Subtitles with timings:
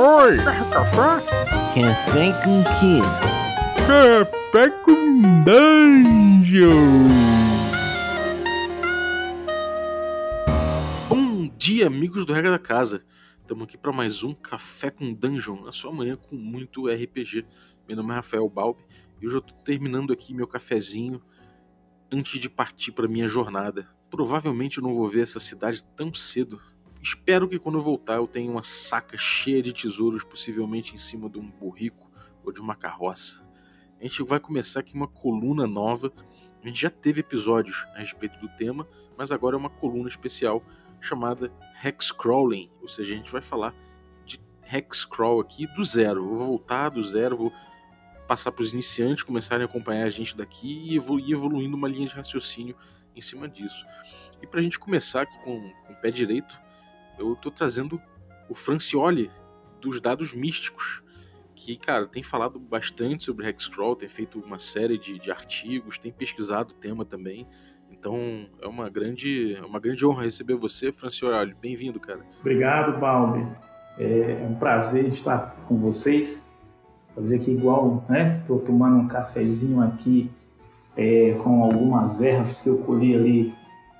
[0.00, 0.36] Oi!
[0.36, 1.26] Quer café?
[1.74, 3.00] Café com quê?
[3.84, 6.68] Café com Dungeon!
[11.08, 13.04] Bom dia, amigos do Regra da Casa.
[13.40, 17.44] Estamos aqui para mais um Café com Dungeon, na sua manhã com muito RPG.
[17.88, 18.84] Meu nome é Rafael Balbi
[19.20, 21.20] e hoje eu estou terminando aqui meu cafezinho
[22.12, 23.88] antes de partir para minha jornada.
[24.08, 26.60] Provavelmente eu não vou ver essa cidade tão cedo.
[27.02, 31.28] Espero que quando eu voltar eu tenha uma saca cheia de tesouros, possivelmente em cima
[31.28, 32.10] de um burrico
[32.44, 33.46] ou de uma carroça.
[34.00, 36.12] A gente vai começar aqui uma coluna nova.
[36.62, 38.86] A gente já teve episódios a respeito do tema,
[39.16, 40.62] mas agora é uma coluna especial
[41.00, 41.52] chamada
[41.84, 43.72] Hexcrawling, ou seja, a gente vai falar
[44.24, 44.40] de
[44.72, 46.20] Hexcrawl aqui do zero.
[46.20, 47.52] Eu vou voltar do zero, vou
[48.26, 52.08] passar para os iniciantes começarem a acompanhar a gente daqui e ir evoluindo uma linha
[52.08, 52.76] de raciocínio
[53.16, 53.86] em cima disso.
[54.42, 56.60] E para a gente começar aqui com, com o pé direito,
[57.18, 58.00] eu estou trazendo
[58.48, 59.30] o Francioli
[59.80, 61.02] dos dados místicos,
[61.54, 66.12] que, cara, tem falado bastante sobre Hexcrawl, tem feito uma série de, de artigos, tem
[66.12, 67.46] pesquisado o tema também.
[67.90, 71.54] Então é uma grande, é uma grande honra receber você, Francioli.
[71.60, 72.20] Bem-vindo, cara.
[72.40, 73.46] Obrigado, Balbi.
[73.98, 76.48] É um prazer estar com vocês.
[77.14, 78.38] Fazer aqui igual, né?
[78.40, 80.30] Estou tomando um cafezinho aqui
[80.96, 83.54] é, com algumas ervas que eu colhi ali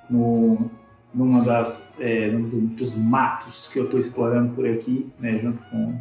[0.09, 0.71] no,
[1.19, 5.37] numa das é, do, dos matos que eu estou explorando por aqui, né?
[5.37, 6.01] Junto com,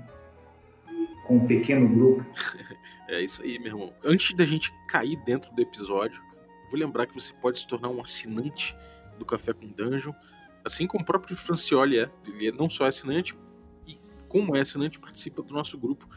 [1.26, 2.24] com um pequeno grupo.
[3.10, 3.94] é isso aí, meu irmão.
[4.04, 6.22] Antes da gente cair dentro do episódio,
[6.70, 8.76] vou lembrar que você pode se tornar um assinante
[9.18, 10.14] do Café com Dungeon,
[10.64, 12.12] assim como o próprio Francioli é.
[12.28, 13.36] Ele é não só assinante,
[13.88, 16.08] e como é assinante, participa do nosso grupo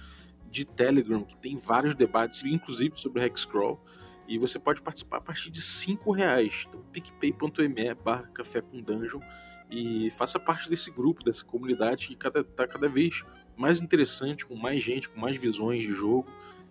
[0.51, 3.83] de Telegram, que tem vários debates, inclusive sobre Hexcrawl,
[4.31, 6.65] e você pode participar a partir de 5 reais.
[6.69, 9.21] Então, picpay.me barra café com dungeon
[9.69, 13.25] e faça parte desse grupo, dessa comunidade que está cada, vez
[13.57, 16.29] mais interessante, com mais gente, com mais visões de jogo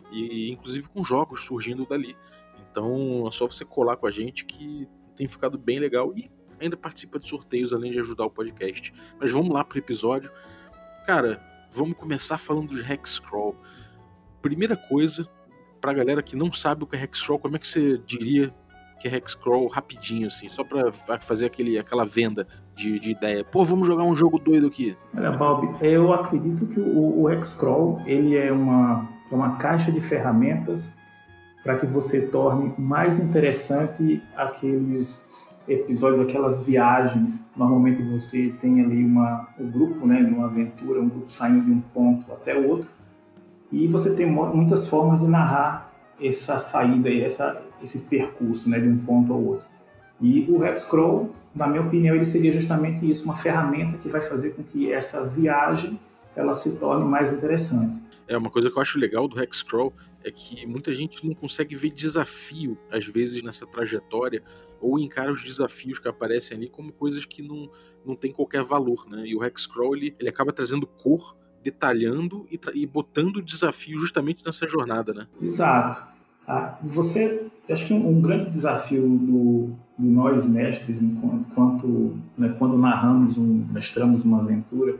[0.09, 2.15] e inclusive com jogos surgindo dali.
[2.71, 6.77] Então é só você colar com a gente que tem ficado bem legal e ainda
[6.77, 8.93] participa de sorteios além de ajudar o podcast.
[9.19, 10.31] Mas vamos lá pro episódio.
[11.05, 13.53] Cara, vamos começar falando de Hexcrawl.
[14.41, 15.29] Primeira coisa,
[15.79, 18.53] pra galera que não sabe o que é Hexcrawl, como é que você diria
[18.99, 20.91] que é Hexcrawl rapidinho, assim, só pra
[21.21, 22.45] fazer aquele, aquela venda
[22.75, 23.43] de, de ideia.
[23.43, 24.95] Pô, vamos jogar um jogo doido aqui.
[25.15, 30.01] Olha, Balbi, eu acredito que o, o Hexcrawl, ele é uma, é uma caixa de
[30.01, 30.97] ferramentas
[31.63, 35.29] para que você torne mais interessante aqueles
[35.67, 37.47] episódios, aquelas viagens.
[37.55, 41.79] Normalmente você tem ali uma, um grupo, né, numa aventura, um grupo saindo de um
[41.79, 42.89] ponto até o outro,
[43.71, 48.97] e você tem muitas formas de narrar essa saída, essa, esse percurso né, de um
[48.97, 49.67] ponto ao outro.
[50.19, 54.51] E o Hexcrawl, na minha opinião, ele seria justamente isso, uma ferramenta que vai fazer
[54.51, 55.99] com que essa viagem
[56.35, 58.01] ela se torne mais interessante.
[58.27, 59.93] É uma coisa que eu acho legal do Hexcrawl
[60.23, 64.43] é que muita gente não consegue ver desafio às vezes nessa trajetória
[64.81, 67.69] ou encara os desafios que aparecem ali como coisas que não,
[68.05, 69.25] não tem qualquer valor, né?
[69.25, 74.43] E o Hexcrawl ele, ele acaba trazendo cor detalhando e, e botando o desafio justamente
[74.45, 75.27] nessa jornada, né?
[75.41, 76.03] Exato.
[76.47, 83.37] Ah, você, acho que um, grande desafio do, do, nós mestres, enquanto né, quando narramos,
[83.37, 84.95] um, mestramos uma aventura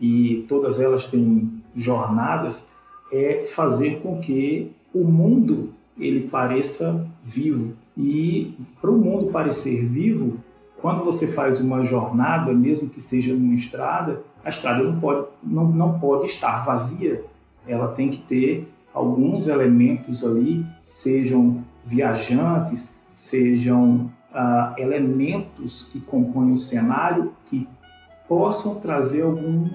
[0.00, 2.70] e todas elas têm jornadas,
[3.12, 7.74] é fazer com que o mundo ele pareça vivo.
[7.96, 10.38] E para o mundo parecer vivo,
[10.80, 15.64] quando você faz uma jornada, mesmo que seja numa estrada, a estrada não pode, não,
[15.66, 17.24] não pode estar vazia.
[17.66, 26.56] Ela tem que ter alguns elementos ali, sejam viajantes, sejam ah, elementos que compõem o
[26.56, 27.68] cenário que
[28.28, 29.68] possam trazer algum,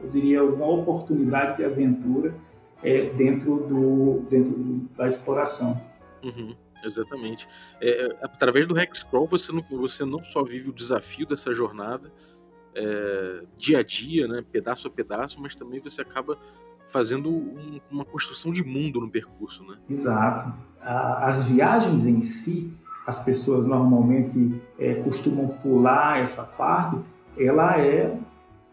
[0.00, 2.36] eu diria, alguma oportunidade de aventura
[2.84, 4.54] é, dentro, do, dentro
[4.96, 5.82] da exploração.
[6.22, 6.54] Uhum,
[6.84, 7.48] exatamente.
[7.80, 12.12] É, é, através do Hexcrawl você não, você não só vive o desafio dessa jornada,
[12.74, 16.38] é, dia a dia, né, pedaço a pedaço, mas também você acaba
[16.86, 19.76] fazendo um, uma construção de mundo no percurso, né?
[19.88, 20.52] Exato.
[20.80, 22.70] As viagens em si,
[23.06, 26.98] as pessoas normalmente é, costumam pular essa parte.
[27.38, 28.18] Ela é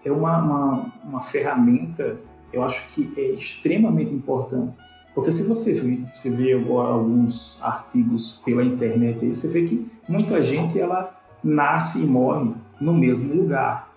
[0.03, 2.17] é uma, uma, uma ferramenta,
[2.51, 4.77] eu acho que é extremamente importante.
[5.13, 10.79] Porque se você vê, você vê alguns artigos pela internet, você vê que muita gente
[10.79, 13.90] ela nasce e morre no mesmo lugar.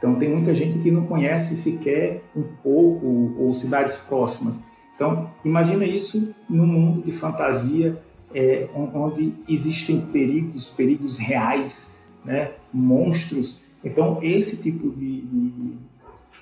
[0.00, 4.64] Então, tem muita gente que não conhece sequer um pouco ou cidades próximas.
[4.96, 8.00] Então, imagina isso num mundo de fantasia
[8.34, 12.52] é, onde existem perigos, perigos reais, né?
[12.72, 13.64] monstros.
[13.84, 15.72] Então, esse tipo de, de,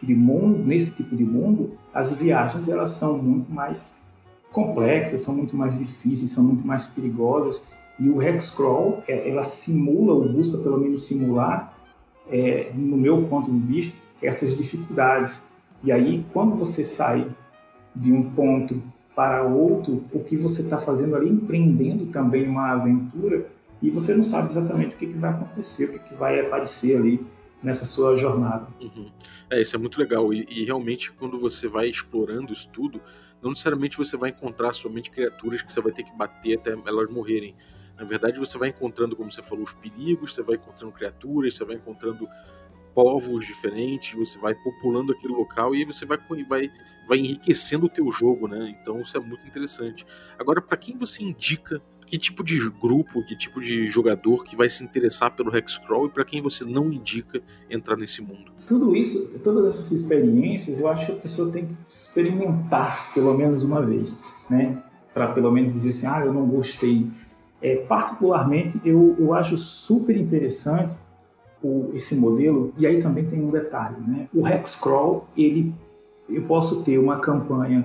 [0.03, 3.99] de mundo, nesse tipo de mundo, as viagens elas são muito mais
[4.53, 7.73] complexas, são muito mais difíceis, são muito mais perigosas.
[7.99, 11.78] E o Hexcrawl, é, ela simula, ou busca pelo menos simular,
[12.31, 15.49] é, no meu ponto de vista, essas dificuldades.
[15.83, 17.27] E aí, quando você sai
[17.95, 18.83] de um ponto
[19.15, 23.47] para outro, o que você está fazendo ali, empreendendo também uma aventura,
[23.83, 26.97] e você não sabe exatamente o que, que vai acontecer, o que, que vai aparecer
[26.97, 27.25] ali
[27.63, 28.67] nessa sua jornada.
[28.81, 29.11] Uhum.
[29.51, 30.33] É, isso é muito legal.
[30.33, 33.01] E, e, realmente, quando você vai explorando isso tudo,
[33.43, 37.11] não necessariamente você vai encontrar somente criaturas que você vai ter que bater até elas
[37.11, 37.55] morrerem.
[37.99, 41.65] Na verdade, você vai encontrando, como você falou, os perigos, você vai encontrando criaturas, você
[41.65, 42.29] vai encontrando
[42.95, 46.19] povos diferentes, você vai populando aquele local e você vai,
[46.49, 46.71] vai,
[47.07, 48.77] vai enriquecendo o teu jogo, né?
[48.81, 50.05] Então isso é muito interessante.
[50.39, 54.69] Agora, para quem você indica que tipo de grupo, que tipo de jogador que vai
[54.69, 58.51] se interessar pelo Hexcrawl e para quem você não indica entrar nesse mundo?
[58.67, 63.63] Tudo isso, todas essas experiências, eu acho que a pessoa tem que experimentar pelo menos
[63.63, 64.83] uma vez, né?
[65.13, 67.09] Para pelo menos dizer assim, ah, eu não gostei.
[67.61, 70.97] É, particularmente, eu, eu acho super interessante
[71.63, 74.29] o, esse modelo, e aí também tem um detalhe, né?
[74.33, 75.75] O Hexcrawl, ele,
[76.29, 77.85] eu posso ter uma campanha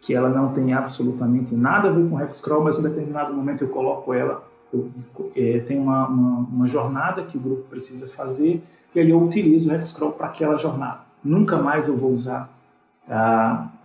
[0.00, 3.68] que ela não tem absolutamente nada a ver com Hexcrawl, mas em determinado momento eu
[3.68, 4.90] coloco ela, eu,
[5.36, 8.62] é, tem uma, uma, uma, jornada que o grupo precisa fazer,
[8.94, 11.00] e aí eu utilizo o Hexcrawl para aquela jornada.
[11.22, 12.53] Nunca mais eu vou usar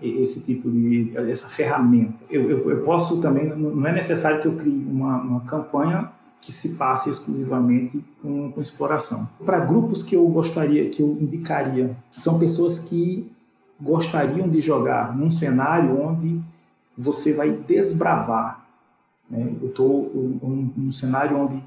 [0.01, 2.23] esse tipo de essa ferramenta.
[2.29, 6.09] Eu, eu, eu, posso também, não é necessário que eu crie uma, uma campanha
[6.41, 9.27] que se passe exclusivamente com, com exploração.
[9.45, 13.29] Para grupos que eu gostaria, que eu indicaria, são pessoas que
[13.79, 16.39] gostariam de jogar num cenário onde
[16.97, 18.65] você vai desbravar.
[19.29, 19.53] Né?
[19.61, 21.61] Eu estou num, num cenário onde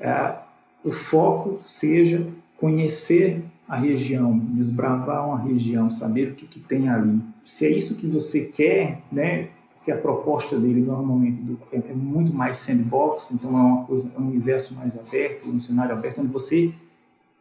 [0.00, 0.34] é,
[0.82, 2.26] o foco seja
[2.56, 7.20] conhecer a região, desbravar uma região, saber o que, que tem ali.
[7.44, 9.48] Se é isso que você quer, né?
[9.76, 11.40] Porque a proposta dele normalmente
[11.72, 15.60] é, é muito mais sandbox, então é uma coisa, é um universo mais aberto, um
[15.60, 16.72] cenário aberto onde você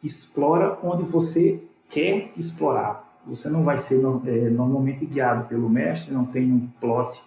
[0.04, 3.04] explora onde você quer explorar.
[3.27, 7.22] Você não vai ser é, normalmente guiado pelo mestre, não tem um plot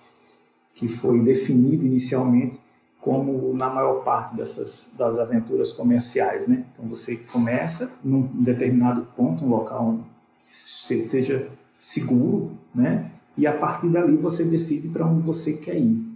[0.75, 2.61] que foi definido inicialmente
[3.01, 6.65] como na maior parte dessas das aventuras comerciais, né?
[6.73, 10.05] Então você começa num determinado ponto, um local onde
[10.45, 13.13] seja seguro, né?
[13.37, 16.07] E a partir dali você decide para onde você quer ir.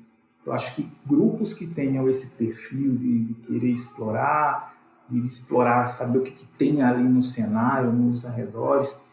[0.45, 4.75] Eu acho que grupos que tenham esse perfil de, de querer explorar,
[5.09, 9.05] de explorar, saber o que, que tem ali no cenário, nos arredores,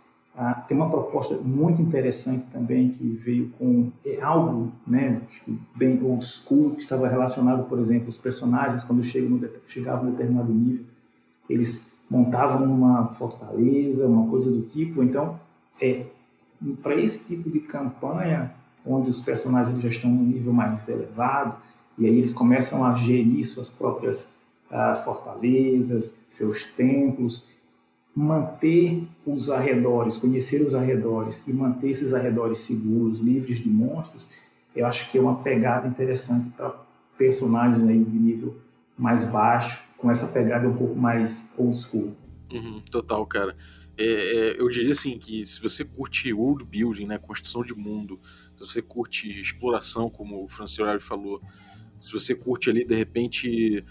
[0.41, 5.59] ah, tem uma proposta muito interessante também que veio com é, algo, né, acho que
[5.75, 10.07] bem old school, que estava relacionado, por exemplo, os personagens quando chegam no, chegavam a
[10.07, 10.85] um determinado nível,
[11.49, 15.03] eles montavam uma fortaleza, uma coisa do tipo.
[15.03, 15.37] Então,
[15.81, 16.05] é,
[16.81, 18.55] para esse tipo de campanha,
[18.85, 21.57] onde os personagens já estão num nível mais elevado,
[21.97, 24.37] e aí eles começam a gerir suas próprias
[24.71, 27.49] ah, fortalezas, seus templos,
[28.15, 34.29] manter os arredores, conhecer os arredores e manter esses arredores seguros, livres de monstros,
[34.75, 36.73] eu acho que é uma pegada interessante para
[37.17, 38.57] personagens aí de nível
[38.97, 42.15] mais baixo, com essa pegada um pouco mais old school.
[42.51, 43.55] Uhum, total, cara.
[43.97, 48.19] É, é, eu diria assim que se você curte world building, né, construção de mundo,
[48.55, 51.41] se você curte exploração, como o Francioli falou,
[51.99, 53.83] se você curte ali de repente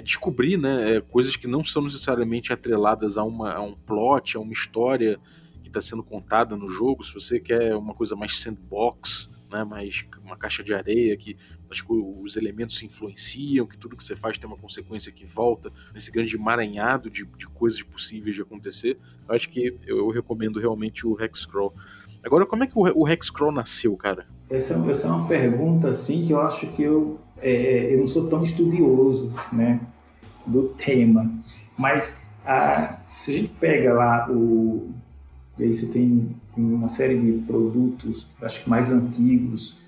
[0.00, 4.40] descobrir né, é, coisas que não são necessariamente atreladas a, uma, a um plot, a
[4.40, 5.18] uma história
[5.62, 7.04] que está sendo contada no jogo.
[7.04, 11.36] Se você quer uma coisa mais sandbox, né, mais uma caixa de areia que
[11.88, 16.10] os elementos se influenciam, que tudo que você faz tem uma consequência que volta nesse
[16.10, 21.06] grande emaranhado de, de coisas possíveis de acontecer, eu acho que eu, eu recomendo realmente
[21.06, 21.74] o Hexcrawl.
[22.22, 24.26] Agora, como é que o, o Hexcrawl nasceu, cara?
[24.48, 28.28] Essa, essa é uma pergunta assim que eu acho que eu é, eu não sou
[28.28, 29.80] tão estudioso né,
[30.46, 31.30] do tema,
[31.76, 34.90] mas a, se a gente pega lá o.
[35.58, 39.80] E aí você tem, tem uma série de produtos, acho que mais antigos,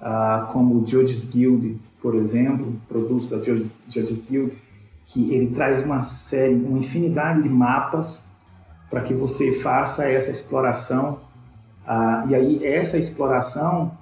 [0.00, 4.58] uh, como o Judges Guild, por exemplo, produtos da Judges, Guild,
[5.04, 8.32] que ele traz uma série, uma infinidade de mapas
[8.90, 11.20] para que você faça essa exploração.
[11.86, 13.96] Uh, e aí essa exploração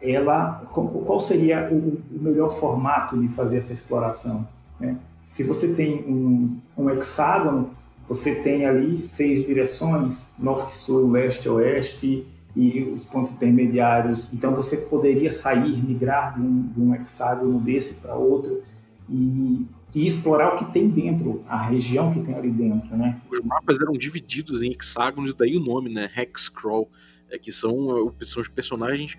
[0.00, 4.48] ela, qual seria o, melhor formato de fazer essa exploração?
[4.78, 4.96] Né?
[5.26, 7.70] Se você tem um, um hexágono,
[8.08, 12.26] você tem ali seis direções, norte, sul, leste, oeste,
[12.56, 14.32] e os pontos intermediários.
[14.32, 18.62] Então você poderia sair, migrar de um, de um hexágono desse para outro.
[19.08, 19.64] E,
[19.94, 23.20] e explorar o que tem dentro, a região que tem ali dentro, né?
[23.30, 26.10] Os mapas eram divididos em hexágonos, daí o nome, né?
[26.14, 26.90] Hexcrawl,
[27.30, 29.16] é que são, são os personagens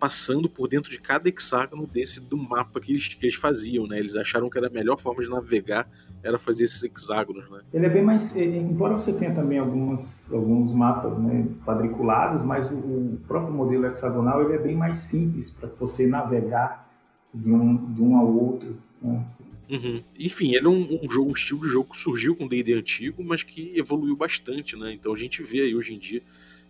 [0.00, 3.98] passando por dentro de cada hexágono desse do mapa que eles, que eles faziam, né?
[3.98, 5.86] Eles acharam que era a melhor forma de navegar
[6.22, 7.60] era fazer esses hexágonos, né?
[7.72, 12.76] Ele é bem mais, embora você tenha também algumas, alguns mapas, né, quadriculados, mas o,
[12.76, 16.90] o próprio modelo hexagonal ele é bem mais simples para você navegar
[17.32, 18.76] de um, de um ao outro.
[19.00, 19.24] Né?
[19.70, 20.02] Uhum.
[20.18, 22.74] Enfim, ele é um, um, jogo, um estilo de jogo que surgiu com o D&D
[22.74, 24.92] antigo, mas que evoluiu bastante, né?
[24.92, 26.22] Então a gente vê aí hoje em dia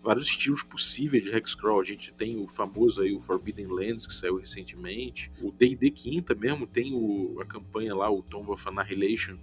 [0.03, 1.81] vários estilos possíveis de hexcrawl.
[1.81, 5.31] A gente tem o famoso aí o Forbidden Lands que saiu recentemente.
[5.41, 9.37] O D&D quinta mesmo tem o, a campanha lá, o Tomb of Annihilation,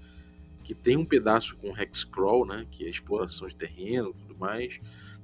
[0.64, 2.66] que tem um pedaço com hexcrawl, né?
[2.72, 4.80] Que é exploração de terreno, tudo mais.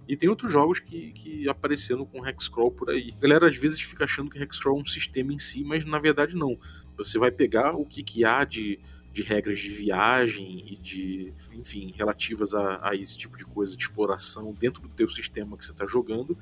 [0.08, 3.14] E tem outros jogos que, que apareceram com Hexcrawl por aí.
[3.18, 5.98] A galera às vezes fica achando que Hexcrawl é um sistema em si, mas na
[5.98, 6.58] verdade não.
[6.98, 8.80] Você vai pegar o que, que há de,
[9.14, 13.84] de regras de viagem e de, enfim, relativas a, a esse tipo de coisa de
[13.84, 16.36] exploração dentro do teu sistema que você está jogando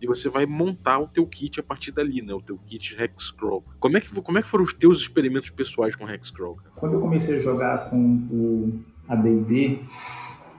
[0.00, 2.34] e você vai montar o teu kit a partir dali, né?
[2.34, 3.64] O teu kit Hexcrawl.
[3.80, 6.58] Como é que, como é que foram os teus experimentos pessoais com Hexcrawl?
[6.76, 7.96] Quando eu comecei a jogar com
[8.30, 9.80] o AD&D,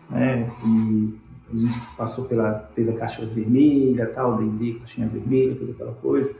[0.10, 1.14] né, e
[1.54, 6.38] a gente passou pela teve a caixa vermelha, tal, D&D, caixinha vermelha, toda aquela coisa,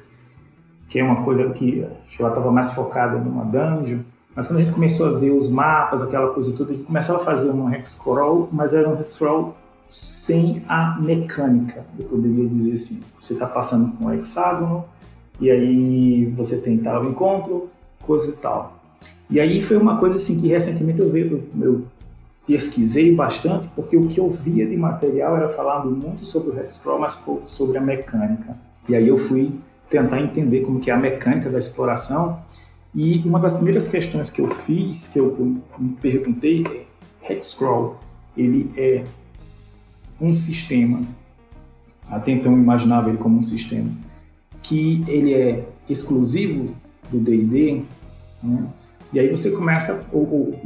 [0.88, 4.02] que é uma coisa que acho que ela estava mais focada numa dungeon,
[4.40, 7.20] mas quando a gente começou a ver os mapas, aquela coisa toda, a gente começava
[7.20, 9.54] a fazer um hexcrawl, mas era um hexcrawl
[9.90, 13.04] sem a mecânica, eu poderia dizer assim.
[13.20, 14.86] Você está passando com um hexágono,
[15.42, 17.68] e aí você tem tal encontro,
[18.02, 18.80] coisa e tal.
[19.30, 21.84] E aí foi uma coisa assim que recentemente eu, eu, eu
[22.48, 26.98] pesquisei bastante, porque o que eu via de material era falando muito sobre o Hexcrawl,
[26.98, 28.56] mas pouco sobre a mecânica.
[28.88, 29.52] E aí eu fui
[29.90, 32.40] tentar entender como que é a mecânica da exploração,
[32.94, 36.88] e uma das primeiras questões que eu fiz, que eu, me perguntei,
[37.22, 38.00] é Hexcrawl,
[38.36, 39.04] ele é
[40.20, 41.02] um sistema,
[42.10, 43.92] até então eu imaginava ele como um sistema,
[44.62, 46.76] que ele é exclusivo
[47.12, 47.84] do D&D,
[48.44, 48.68] né?
[49.12, 50.62] E aí você começa, ou, ou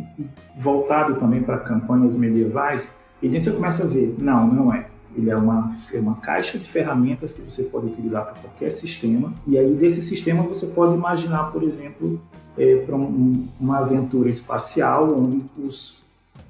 [0.58, 4.88] voltado também para campanhas medievais, e aí você começa a ver, não, não é.
[5.16, 9.34] Ele é uma, é uma caixa de ferramentas que você pode utilizar para qualquer sistema.
[9.48, 12.20] E aí desse sistema você pode imaginar, por exemplo,
[12.58, 16.04] é, para um, uma aventura espacial onde os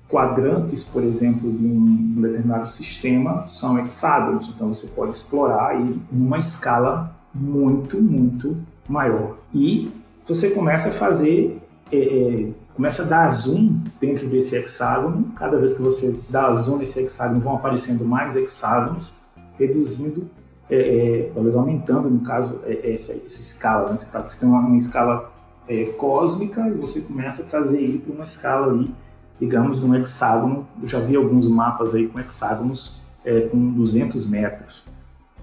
[0.10, 4.48] quadrantes, por exemplo, de um, determinado sistema são hexágonos.
[4.50, 8.56] Então você pode explorar em uma escala muito, muito
[8.88, 9.38] maior.
[9.54, 9.92] E
[10.28, 11.60] você começa a fazer
[11.92, 15.32] é, é, começa a dar zoom dentro desse hexágono.
[15.36, 19.14] Cada vez que você dá zoom nesse hexágono, vão aparecendo mais hexágonos,
[19.58, 20.30] reduzindo,
[20.70, 23.90] é, é, talvez aumentando, no caso, é, essa, essa escala.
[23.90, 23.98] Né?
[23.98, 25.32] Você, tá, você tem uma, uma escala
[25.68, 28.94] é, cósmica e você começa a trazer ele para uma escala ali,
[29.40, 30.68] digamos, de um hexágono.
[30.82, 33.04] Eu já vi alguns mapas aí com hexágonos
[33.52, 34.84] com 200 metros.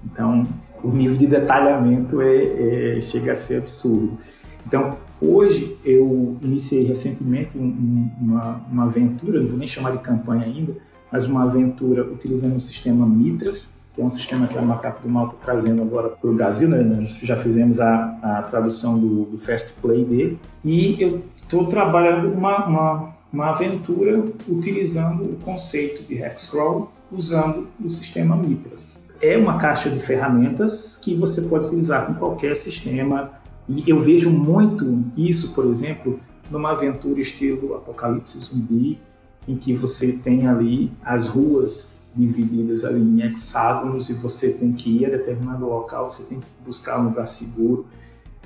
[0.04, 0.46] Então,
[0.82, 4.18] o nível de detalhamento é, é, chega a ser absurdo.
[4.66, 10.44] Então, Hoje eu iniciei recentemente um, uma, uma aventura, não vou nem chamar de campanha
[10.44, 10.74] ainda,
[11.12, 15.08] mas uma aventura utilizando o sistema Mitras, que é um sistema que a Macaco do
[15.08, 16.82] Mal está trazendo agora para o Brasil, né?
[16.82, 22.32] nós já fizemos a, a tradução do, do, Fast Play dele, e eu estou trabalhando
[22.32, 29.06] uma, uma, uma aventura utilizando o conceito de Hexcrawl usando o sistema Mitras.
[29.20, 33.32] É uma caixa de ferramentas que você pode utilizar com qualquer sistema
[33.70, 36.18] e eu vejo muito isso, por exemplo,
[36.50, 39.00] numa aventura estilo Apocalipse Zumbi,
[39.46, 44.98] em que você tem ali as ruas divididas ali em hexágonos e você tem que
[44.98, 47.86] ir a determinado local, você tem que buscar um lugar seguro.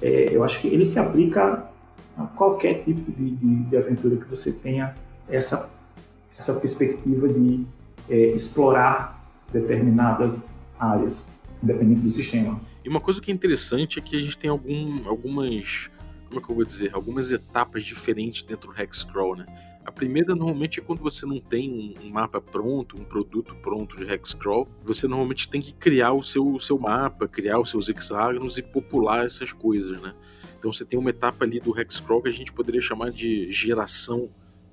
[0.02, 1.70] É, eu acho que ele se aplica
[2.18, 4.94] a qualquer tipo de, de, de aventura que você tenha
[5.26, 5.70] essa,
[6.38, 7.64] essa perspectiva de
[8.10, 12.60] é, explorar determinadas áreas, independente do sistema.
[12.84, 15.90] E uma coisa que é interessante é que a gente tem algum, algumas.
[16.28, 16.90] Como é que eu vou dizer?
[16.92, 19.46] Algumas etapas diferentes dentro do Hexcrawl, né?
[19.84, 24.10] A primeira normalmente é quando você não tem um, mapa pronto, um produto pronto de
[24.10, 24.68] Hexcrawl.
[24.84, 28.62] Você normalmente tem que criar o seu, o seu mapa, criar os seus hexágonos e
[28.62, 30.14] popular essas coisas, né?
[30.58, 34.28] Então você tem uma etapa ali do Hexcrawl que a gente poderia chamar de geração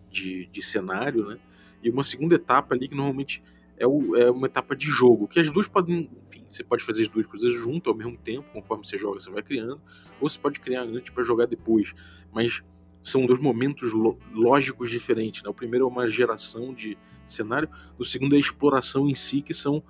[0.09, 1.37] de, de cenário, né?
[1.83, 3.41] E uma segunda etapa ali que normalmente
[3.77, 7.03] é, o, é, uma etapa de jogo, que as duas podem, enfim, você pode fazer
[7.03, 9.81] as duas coisas junto ao mesmo tempo, conforme você joga, você vai criando,
[10.19, 11.93] ou você pode criar antes para jogar depois,
[12.31, 12.61] mas
[13.01, 13.91] são dois momentos
[14.31, 15.49] lógicos diferentes, né?
[15.49, 19.53] O primeiro é uma geração de cenário, o segundo é a exploração em si, que
[19.53, 19.81] são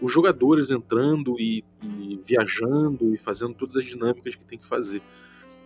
[0.00, 5.00] os jogadores entrando e, e viajando e fazendo todas as dinâmicas que tem que fazer.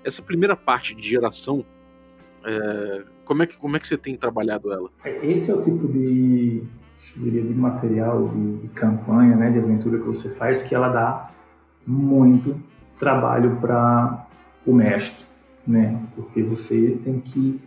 [0.04, 1.64] Essa primeira parte de geração
[2.42, 4.90] É, como, é que, como é que você tem trabalhado ela?
[5.04, 6.62] Esse é o tipo de,
[7.16, 11.30] diria, de material, de, de campanha, né, de aventura que você faz, que ela dá
[11.86, 12.60] muito
[12.98, 14.26] trabalho para
[14.66, 15.24] o mestre,
[15.66, 15.98] né?
[16.14, 17.60] Porque você tem que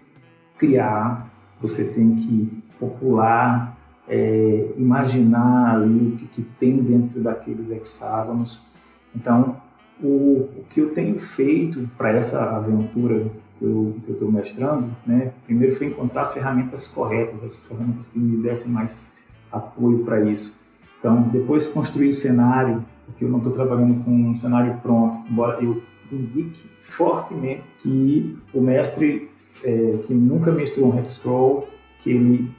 [0.57, 3.75] criar, você tem que popular,
[4.07, 8.71] é, imaginar ali o que, que, tem dentro daqueles hexágonos.
[9.15, 9.57] Então,
[10.01, 15.73] o, o que eu tenho feito para essa aventura que eu estou mestrando, né, primeiro
[15.73, 19.22] foi encontrar as ferramentas corretas, as ferramentas que me dessem mais
[19.53, 20.63] apoio para isso.
[21.00, 25.63] Então, depois construir o cenário, porque eu não estou trabalhando com um cenário pronto, embora
[25.63, 25.81] eu
[26.12, 29.29] indique fortemente que o mestre
[29.63, 31.67] é, que nunca mestrou um Hexcrawl,
[32.00, 32.51] que ele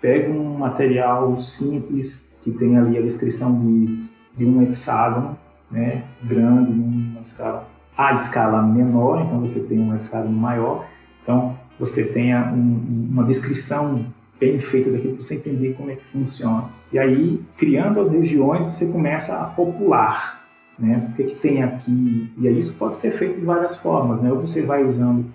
[0.00, 4.00] pegue um material simples que tem ali a descrição de,
[4.36, 5.36] de um hexágono,
[5.70, 6.72] né, grande,
[7.20, 10.86] escala a escala menor, então você tem um hexágono maior,
[11.20, 14.06] então você tenha um, uma descrição
[14.38, 16.70] bem feita daquilo para você entender como é que funciona.
[16.92, 20.46] E aí, criando as regiões, você começa a popular,
[20.78, 21.08] né?
[21.10, 22.32] O que, que tem aqui?
[22.38, 24.32] E aí isso pode ser feito de várias formas, né?
[24.32, 25.26] Ou você vai usando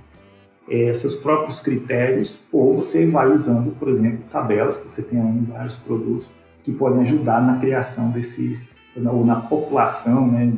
[0.69, 5.27] é, seus próprios critérios, ou você vai usando, por exemplo, tabelas que você tem aí
[5.27, 6.31] em vários produtos
[6.63, 10.51] que podem ajudar na criação desses, ou na população, né?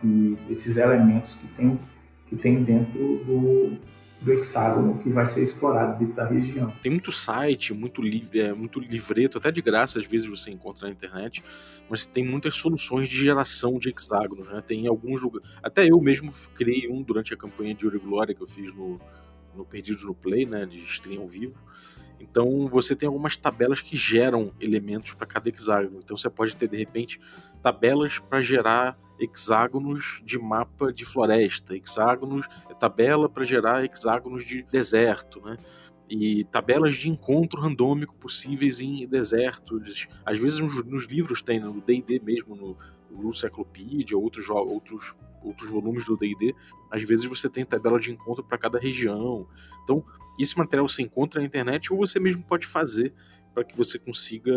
[0.00, 1.78] De, desses elementos que tem,
[2.28, 3.72] que tem dentro do,
[4.20, 6.72] do hexágono que vai ser explorado dentro da região.
[6.82, 10.86] Tem muito site, muito, livre, é, muito livreto, até de graça às vezes você encontra
[10.86, 11.42] na internet,
[11.88, 14.48] mas tem muitas soluções de geração de hexágonos.
[14.48, 14.62] Né?
[14.66, 15.48] Tem alguns lugares.
[15.62, 19.00] Até eu mesmo criei um durante a campanha de Ouro Glória que eu fiz no,
[19.54, 21.54] no Perdidos no Play, né, de stream ao vivo.
[22.20, 26.00] Então você tem algumas tabelas que geram elementos para cada hexágono.
[26.02, 27.20] Então você pode ter de repente
[27.62, 32.46] tabelas para gerar hexágonos de mapa de floresta, hexágonos,
[32.78, 35.56] tabela para gerar hexágonos de deserto, né?
[36.08, 40.06] E tabelas de encontro randômico possíveis em desertos.
[40.24, 42.76] Às vezes nos, nos livros tem, no D&D mesmo, no,
[43.10, 46.54] no Cyclopedia, outros, outros, outros volumes do D&D,
[46.90, 49.46] às vezes você tem tabela de encontro para cada região.
[49.84, 50.02] Então,
[50.38, 53.12] esse material você encontra na internet ou você mesmo pode fazer
[53.54, 54.52] para que você consiga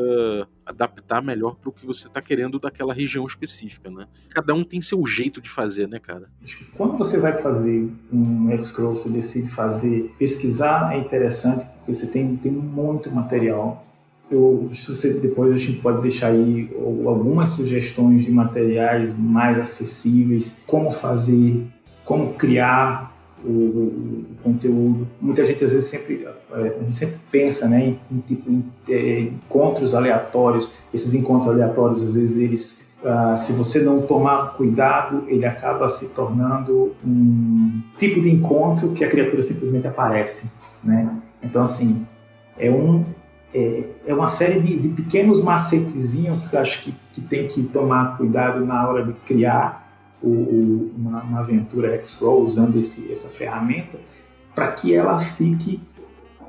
[0.66, 4.08] adaptar melhor para o que você está querendo daquela região específica, né?
[4.30, 6.30] Cada um tem seu jeito de fazer, né, cara?
[6.76, 12.36] Quando você vai fazer um X-Scroll, você decide fazer, pesquisar é interessante porque você tem,
[12.38, 13.86] tem muito material.
[14.30, 16.70] Eu, você, depois a gente pode deixar aí
[17.06, 21.68] algumas sugestões de materiais mais acessíveis, como fazer,
[22.06, 23.11] como criar
[23.44, 25.08] o, o, conteúdo.
[25.20, 29.94] Muita gente às vezes sempre, é, a gente sempre pensa né, em, tipo, em, encontros
[29.94, 30.78] aleatórios.
[30.94, 36.10] Esses encontros aleatórios, às vezes, eles, ah, se você não tomar cuidado, ele acaba se
[36.10, 40.52] tornando um tipo de encontro que a criatura simplesmente aparece.
[40.84, 41.10] Né?
[41.42, 42.06] Então, assim,
[42.58, 43.04] é, um,
[43.54, 48.18] é, é uma série de, de pequenos macetezinhos que acho que, que tem que tomar
[48.18, 49.91] cuidado na hora de criar
[50.22, 54.00] o, o, uma, uma, aventura X-Roll usando esse, essa ferramenta
[54.54, 55.80] para que ela fique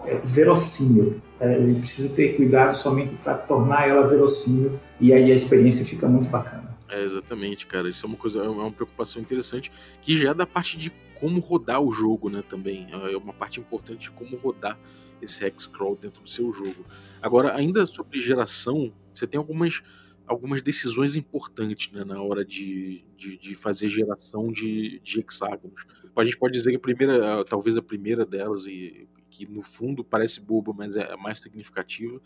[0.04, 1.20] é, verossímil.
[1.40, 6.06] É, ele precisa ter cuidado somente para tornar ela verossímil e aí a experiência fica
[6.06, 6.76] muito bacana.
[6.88, 7.88] É, exatamente, cara.
[7.88, 11.40] Isso é uma coisa, é uma preocupação interessante que já é da parte de como
[11.40, 12.87] rodar o jogo, né, também.
[12.90, 14.78] É uma parte importante de como rodar
[15.22, 16.85] esse X-Crawl dentro do seu jogo.
[17.22, 19.82] Agora, ainda sobre geração, você tem algumas
[20.26, 25.85] algumas decisões importantes né, na hora de, de, de, fazer geração de, de hexágonos.
[26.14, 30.04] A gente pode dizer que a primeira, talvez a primeira delas, e que no fundo
[30.04, 32.20] parece boba, mas é mais significativa,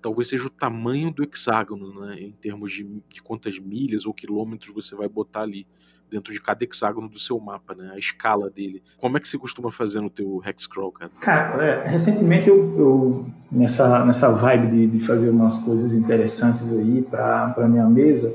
[0.00, 4.72] talvez seja o tamanho do hexágono, né, em termos de, de quantas milhas ou quilômetros
[4.72, 5.66] você vai botar ali
[6.10, 7.92] dentro de cada hexágono do seu mapa, né?
[7.94, 8.82] A escala dele.
[8.98, 11.10] Como é que você costuma fazer no teu Hexcrawl, cara?
[11.20, 17.02] Cara, é, recentemente eu, eu, nessa, nessa vibe de, de fazer umas coisas interessantes aí
[17.02, 18.34] para minha mesa,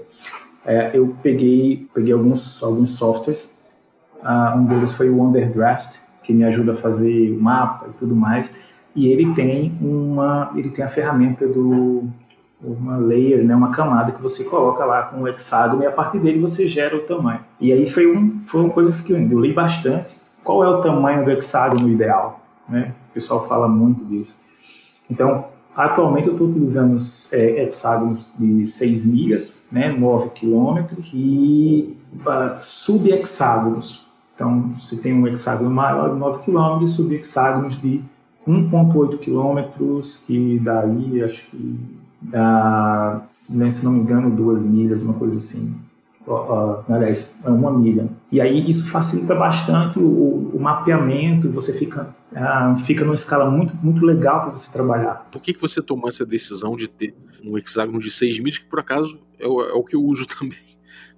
[0.65, 3.63] é, eu peguei, peguei alguns, alguns softwares.
[4.21, 8.15] Uh, um deles foi o Underdraft, que me ajuda a fazer o mapa e tudo
[8.15, 8.55] mais.
[8.95, 12.09] E ele tem uma, ele tem a ferramenta do
[12.61, 16.19] uma layer, né, uma camada que você coloca lá com o hexágono e a partir
[16.19, 17.39] dele você gera o tamanho.
[17.59, 20.17] E aí foi um, foram coisas que eu li bastante.
[20.43, 22.41] Qual é o tamanho do hexágono ideal?
[22.67, 22.93] Né?
[23.09, 24.45] O pessoal fala muito disso.
[25.09, 25.45] Então,
[25.75, 26.95] atualmente eu estou utilizando
[27.31, 31.97] é, hexágonos de 6 milhas, né, 9 quilômetros, e
[32.61, 34.09] sub-hexágonos.
[34.35, 38.01] Então, você tem um hexágono maior de 9 km e sub-hexágonos de
[38.47, 45.37] 1,8 quilômetros, que daí acho que dá, se não me engano, duas milhas, uma coisa
[45.37, 45.75] assim.
[46.89, 48.09] aliás, é uma milha.
[48.31, 53.75] E aí isso facilita bastante o, o mapeamento, você fica, uh, fica numa escala muito,
[53.77, 55.27] muito legal para você trabalhar.
[55.31, 58.65] Por que, que você tomou essa decisão de ter um hexágono de 6 milhas, que
[58.65, 60.57] por acaso é o, é o que eu uso também?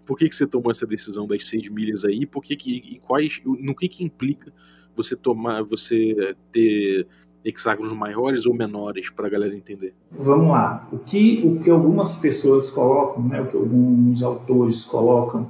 [0.05, 2.25] Por que, que você tomou essa decisão das 6 milhas aí?
[2.25, 4.51] Por que que, e quais, no que, que implica
[4.95, 7.07] você tomar, você ter
[7.43, 9.93] hexágonos maiores ou menores para a galera entender?
[10.12, 10.88] Vamos lá.
[10.91, 15.49] O que, o que algumas pessoas colocam, né, o que alguns autores colocam,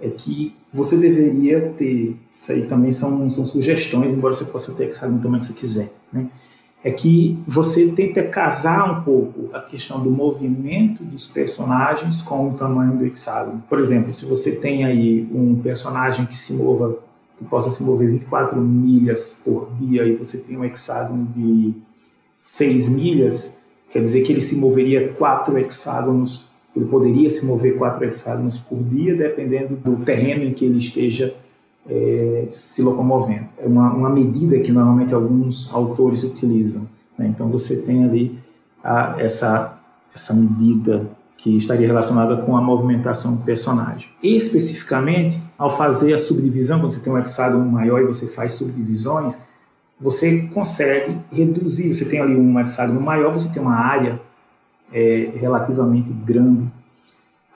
[0.00, 4.84] é que você deveria ter, isso aí também são, são sugestões, embora você possa ter
[4.88, 6.28] hexágono também que você quiser, né?
[6.82, 12.54] é que você tenta casar um pouco a questão do movimento dos personagens com o
[12.54, 13.62] tamanho do hexágono.
[13.68, 16.98] Por exemplo, se você tem aí um personagem que se mova
[17.38, 21.72] que possa se mover 24 milhas por dia e você tem um hexágono de
[22.40, 28.04] 6 milhas, quer dizer que ele se moveria 4 hexágonos, ele poderia se mover 4
[28.04, 31.34] hexágonos por dia, dependendo do terreno em que ele esteja
[31.88, 33.46] é, se locomovendo.
[33.56, 36.88] É uma, uma, medida que normalmente alguns autores utilizam.
[37.16, 37.28] Né?
[37.28, 38.38] Então você tem ali
[38.82, 39.80] a, essa,
[40.14, 44.10] essa medida que estaria relacionada com a movimentação do personagem.
[44.20, 49.46] Especificamente, ao fazer a subdivisão, quando você tem um hexágono maior e você faz subdivisões,
[50.00, 51.94] você consegue reduzir.
[51.94, 54.20] Você tem ali um hexágono maior, você tem uma área
[54.92, 56.66] é, relativamente grande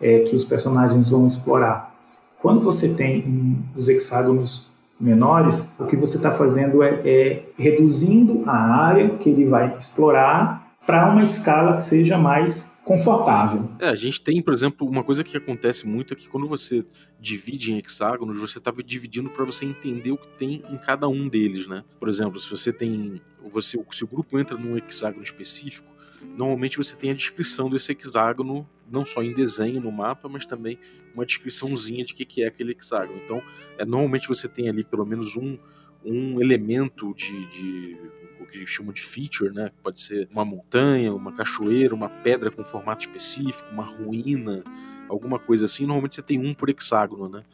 [0.01, 1.92] é, que os personagens vão explorar.
[2.40, 8.45] Quando você tem um, os hexágonos menores, o que você está fazendo é, é reduzindo
[8.47, 13.71] a área que ele vai explorar para uma escala que seja mais confortável.
[13.79, 16.85] É, a gente tem, por exemplo, uma coisa que acontece muito é que quando você
[17.21, 21.29] divide em hexágonos, você estava dividindo para você entender o que tem em cada um
[21.29, 21.85] deles, né?
[22.01, 25.88] Por exemplo, se você tem, você, se o grupo entra num hexágono específico,
[26.37, 30.79] normalmente você tem a descrição desse hexágono, não só em desenho no mapa, mas também
[31.14, 33.21] uma descriçãozinha de o que, que é aquele hexágono.
[33.23, 33.40] Então,
[33.79, 35.57] é, normalmente você tem ali pelo menos um,
[36.05, 37.97] um elemento de, de
[38.42, 39.70] o que chamam de feature, né?
[39.83, 44.62] Pode ser uma montanha, uma cachoeira, uma pedra com formato específico, uma ruína,
[45.09, 45.85] alguma coisa assim.
[45.85, 47.44] Normalmente você tem um por hexágono, né?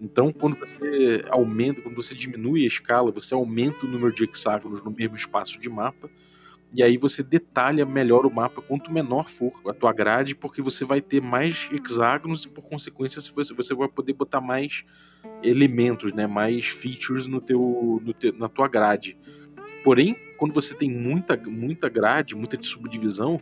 [0.00, 4.82] Então, quando você aumenta, quando você diminui a escala, você aumenta o número de hexágonos
[4.82, 6.10] no mesmo espaço de mapa,
[6.74, 10.84] e aí você detalha melhor o mapa quanto menor for a tua grade, porque você
[10.84, 13.20] vai ter mais hexágonos e por consequência
[13.54, 14.82] você vai poder botar mais
[15.42, 19.16] elementos, né, mais features no teu, no teu, na tua grade.
[19.82, 23.40] Porém, quando você tem muita, muita grade, muita subdivisão,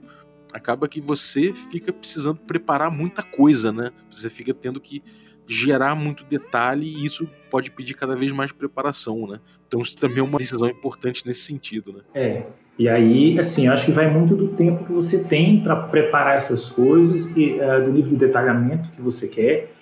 [0.52, 3.90] acaba que você fica precisando preparar muita coisa, né?
[4.10, 5.02] Você fica tendo que
[5.46, 9.40] gerar muito detalhe e isso pode pedir cada vez mais preparação, né?
[9.66, 12.00] Então isso também é uma decisão importante nesse sentido, né?
[12.14, 12.42] É.
[12.78, 16.36] E aí, assim, eu acho que vai muito do tempo que você tem para preparar
[16.36, 19.72] essas coisas e uh, do nível de detalhamento que você quer.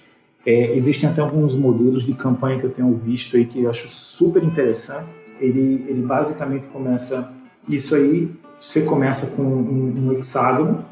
[0.44, 3.88] É, existem até alguns modelos de campanha que eu tenho visto aí que eu acho
[3.88, 7.32] super interessante ele, ele basicamente começa
[7.68, 8.30] isso aí.
[8.58, 10.84] Você começa com um, um hexágono,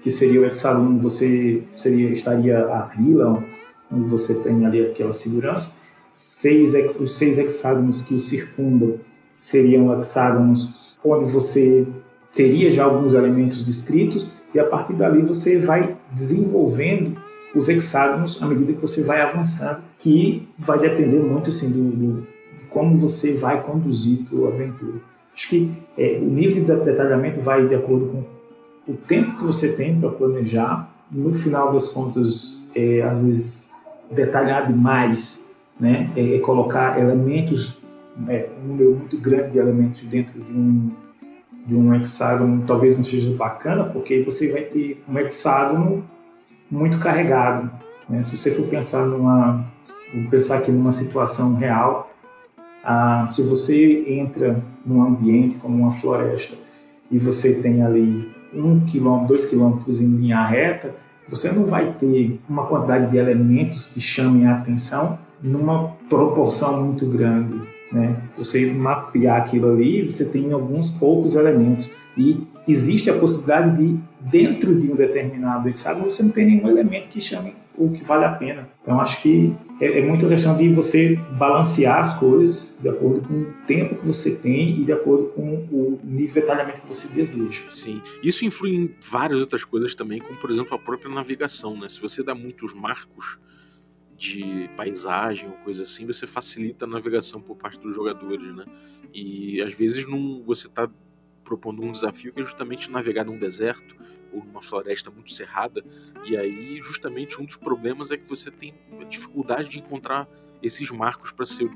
[0.00, 3.42] que seria o hexágono onde você seria, estaria a vila,
[3.90, 5.82] onde você tem ali aquela segurança.
[6.16, 8.98] Seis, os seis hexágonos que o circundam
[9.38, 11.86] seriam hexágonos onde você
[12.34, 17.16] teria já alguns elementos descritos, e a partir dali você vai desenvolvendo
[17.54, 22.26] os hexágonos à medida que você vai avançando, que vai depender muito assim, do, do
[22.74, 25.00] como você vai conduzir a aventura.
[25.32, 29.74] Acho que é, o nível de detalhamento vai de acordo com o tempo que você
[29.74, 30.92] tem para planejar.
[31.10, 33.72] No final das contas, é, às vezes,
[34.10, 36.10] detalhar demais, né?
[36.16, 37.78] É, é colocar elementos,
[38.28, 40.90] é, um número muito grande de elementos dentro de um,
[41.66, 46.04] de um hexágono, talvez não seja bacana, porque você vai ter um hexágono
[46.68, 47.70] muito carregado.
[48.08, 48.22] Né?
[48.22, 49.64] Se você for pensar numa,
[50.30, 52.13] pensar aqui numa situação real,
[52.84, 56.56] ah, se você entra num ambiente como uma floresta
[57.10, 60.94] e você tem ali um quilômetro, dois quilômetros em linha reta,
[61.28, 67.06] você não vai ter uma quantidade de elementos que chamem a atenção numa proporção muito
[67.06, 67.54] grande.
[67.92, 68.16] Né?
[68.30, 71.90] Se você mapear aquilo ali, você tem alguns poucos elementos.
[72.16, 77.08] E existe a possibilidade de, dentro de um determinado hexágono, você não tem nenhum elemento
[77.08, 78.68] que chame o que vale a pena.
[78.82, 83.34] Então, acho que é, é muito questão de você balancear as coisas de acordo com
[83.34, 87.14] o tempo que você tem e de acordo com o nível de detalhamento que você
[87.14, 87.62] deseja.
[87.70, 91.88] Sim, isso influi em várias outras coisas também, como por exemplo a própria navegação, né?
[91.88, 93.38] Se você dá muitos marcos
[94.16, 98.64] de paisagem ou coisa assim, você facilita a navegação por parte dos jogadores, né?
[99.12, 100.88] E às vezes não, você está
[101.44, 103.96] propondo um desafio que é justamente navegar num deserto
[104.34, 105.84] ou numa floresta muito cerrada,
[106.24, 108.74] e aí justamente um dos problemas é que você tem
[109.08, 110.28] dificuldade de encontrar
[110.62, 111.68] esses marcos para se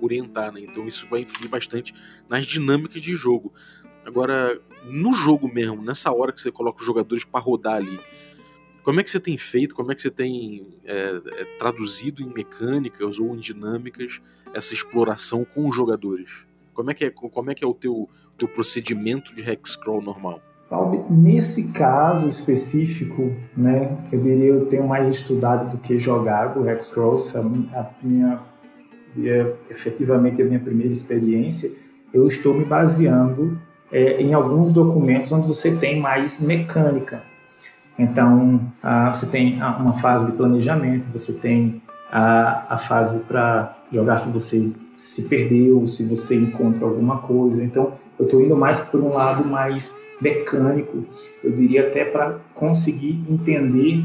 [0.00, 0.60] orientar, né?
[0.60, 1.94] Então isso vai influir bastante
[2.28, 3.52] nas dinâmicas de jogo.
[4.04, 8.00] Agora, no jogo mesmo, nessa hora que você coloca os jogadores para rodar ali,
[8.82, 12.32] como é que você tem feito, como é que você tem é, é, traduzido em
[12.32, 14.20] mecânicas ou em dinâmicas
[14.54, 16.30] essa exploração com os jogadores?
[16.72, 20.42] Como é que é, como é, que é o teu, teu procedimento de hexcrawl normal?
[21.10, 27.16] Nesse caso específico, né, eu diria eu tenho mais estudado do que jogado o hexcrawl,
[27.74, 28.40] a minha,
[29.18, 31.72] é, efetivamente a minha primeira experiência,
[32.14, 33.58] eu estou me baseando
[33.90, 37.22] é, em alguns documentos onde você tem mais mecânica.
[37.98, 44.18] Então, ah, você tem uma fase de planejamento, você tem a, a fase para jogar
[44.18, 47.62] se você se perdeu, se você encontra alguma coisa.
[47.62, 51.04] Então, eu estou indo mais por um lado mais mecânico,
[51.42, 54.04] eu diria até para conseguir entender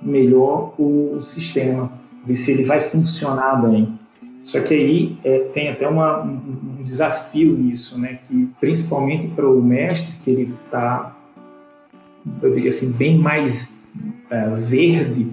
[0.00, 1.92] melhor o, sistema,
[2.24, 3.98] ver se ele vai funcionar bem.
[4.42, 8.18] Só que aí é, tem até uma, um, um, desafio nisso, né?
[8.26, 11.16] Que principalmente para o mestre que ele está,
[12.42, 13.80] eu diria assim, bem mais
[14.28, 15.30] é, verde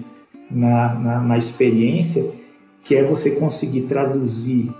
[0.48, 2.30] na, na, na experiência,
[2.84, 4.72] que é você conseguir traduzir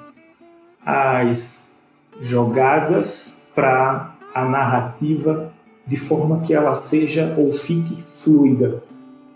[0.86, 1.74] as
[2.20, 5.52] jogadas para a narrativa
[5.86, 8.82] de forma que ela seja ou fique fluida,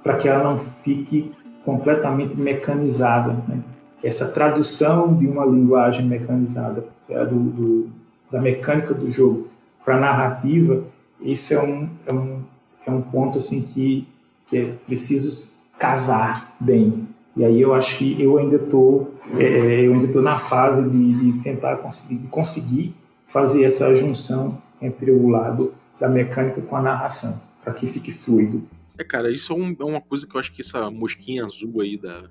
[0.02, 1.32] para que ela não fique
[1.64, 3.32] completamente mecanizada.
[3.48, 3.60] Né?
[4.02, 7.90] Essa tradução de uma linguagem mecanizada, é, do, do,
[8.30, 9.48] da mecânica do jogo
[9.84, 10.84] para a narrativa,
[11.20, 12.42] isso é um, é um,
[12.86, 14.06] é um ponto assim que,
[14.46, 17.08] que é preciso casar bem.
[17.36, 21.42] E aí eu acho que eu ainda estou é, eu ainda na fase de, de
[21.42, 22.94] tentar conseguir, conseguir
[23.26, 28.66] fazer essa junção entre o lado da mecânica com a narração, para que fique fluido.
[28.98, 31.80] É, cara, isso é, um, é, uma coisa que eu acho que essa mosquinha azul
[31.80, 32.28] aí da,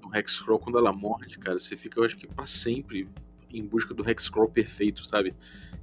[0.00, 3.08] do Hexcrawl, quando ela morde, cara, você fica, eu acho que para sempre
[3.52, 5.34] em busca do Hexcrawl perfeito, sabe?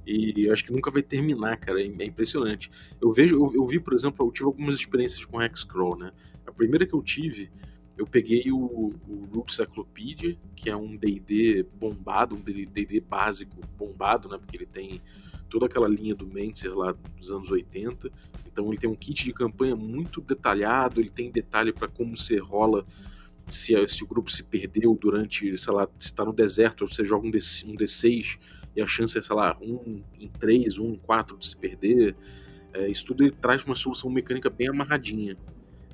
[0.06, 1.82] E eu acho que nunca vai terminar, cara.
[1.82, 2.70] É, impressionante.
[3.00, 6.12] Eu vejo, eu, eu, vi, por exemplo, eu tive algumas experiências com Hexcrawl, né?
[6.46, 7.50] A primeira que eu tive,
[7.98, 14.28] eu peguei o, o Rook Cyclopedia, que é um D&D bombado, um D&D básico bombado,
[14.28, 14.38] né?
[14.38, 15.02] Porque ele tem
[15.56, 18.10] toda aquela linha do Mentzer lá dos anos 80.
[18.46, 22.36] Então ele tem um kit de campanha muito detalhado, ele tem detalhe para como você
[22.36, 22.84] rola
[23.48, 27.26] se, se, o grupo se perdeu durante, sei lá, se está no deserto, você joga
[27.26, 28.38] um, D, um D6
[28.74, 32.14] e a chance é, sei lá, 1 em 3, 1 em 4 de se perder.
[32.74, 35.38] É, isso tudo ele traz uma solução mecânica bem amarradinha.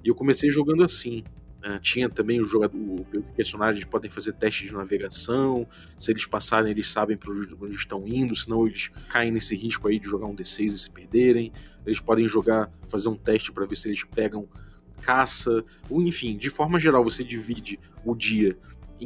[0.03, 1.23] E eu comecei jogando assim.
[1.65, 5.67] Uh, tinha também o jogador, os personagens podem fazer testes de navegação.
[5.97, 10.01] Se eles passarem, eles sabem para onde estão indo, senão eles caem nesse risco aí
[10.01, 11.53] de jogar um D6 e se perderem.
[11.87, 14.49] Eles podem jogar, fazer um teste para ver se eles pegam
[15.03, 18.57] caça, ou enfim, de forma geral, você divide o dia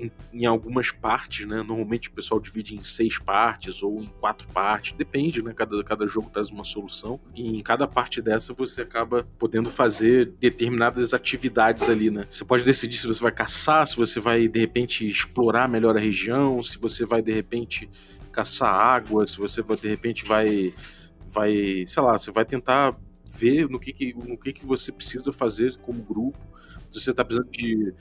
[0.02, 1.56] em, em, algumas partes, né?
[1.56, 5.52] Normalmente o pessoal divide em seis partes ou em quatro partes, depende, né?
[5.54, 7.20] Cada, cada jogo traz uma solução.
[7.34, 12.26] E em cada parte dessa você acaba podendo fazer determinadas atividades ali, né?
[12.30, 16.00] Você pode decidir se você vai caçar, se você vai de repente explorar melhor a
[16.00, 17.88] região, se você vai de repente
[18.32, 20.72] caçar água, se você de repente vai
[21.28, 25.32] vai, sei lá, você vai tentar ver no que, que no que, que você precisa
[25.32, 26.38] fazer como grupo.
[26.90, 27.92] Se você está precisando de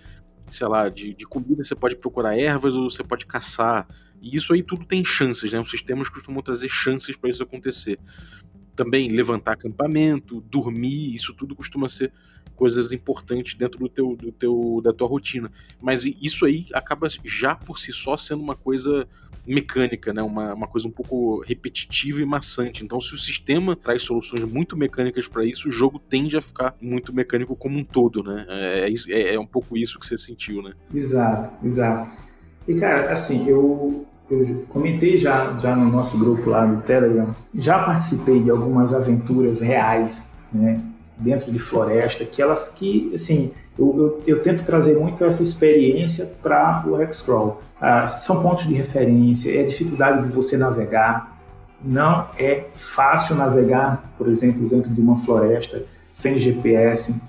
[0.49, 3.87] sei lá, de, de comida, você pode procurar ervas ou você pode caçar.
[4.21, 5.59] E isso aí tudo tem chances, né?
[5.59, 7.99] Os sistemas costumam trazer chances para isso acontecer.
[8.75, 12.11] Também levantar acampamento, dormir, isso tudo costuma ser
[12.55, 15.51] coisas importantes dentro do teu, do teu, da tua rotina.
[15.81, 19.07] Mas isso aí acaba já por si só sendo uma coisa
[19.45, 20.21] mecânica, né?
[20.21, 22.83] Uma, uma coisa um pouco repetitiva e maçante.
[22.83, 26.75] Então, se o sistema traz soluções muito mecânicas para isso, o jogo tende a ficar
[26.81, 28.45] muito mecânico como um todo, né?
[28.49, 30.73] É, é, é um pouco isso que você sentiu, né?
[30.93, 32.17] Exato, exato.
[32.67, 37.83] E, cara, assim, eu eu comentei já, já no nosso grupo lá no Telegram, já
[37.83, 40.81] participei de algumas aventuras reais, né,
[41.17, 46.33] dentro de floresta, que elas que, assim, eu, eu, eu tento trazer muito essa experiência
[46.41, 47.61] para o Hexcrawl.
[47.79, 51.37] Ah, são pontos de referência, é a dificuldade de você navegar.
[51.83, 57.21] Não é fácil navegar, por exemplo, dentro de uma floresta sem GPS.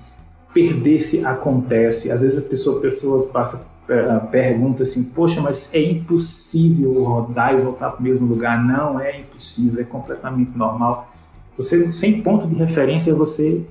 [0.55, 2.11] Perder-se acontece.
[2.11, 7.55] Às vezes a pessoa, a pessoa passa é, pergunta assim, poxa, mas é impossível rodar
[7.55, 8.63] e voltar para o mesmo lugar.
[8.65, 11.09] Não é impossível, é completamente normal.
[11.57, 13.65] Você sem ponto de referência você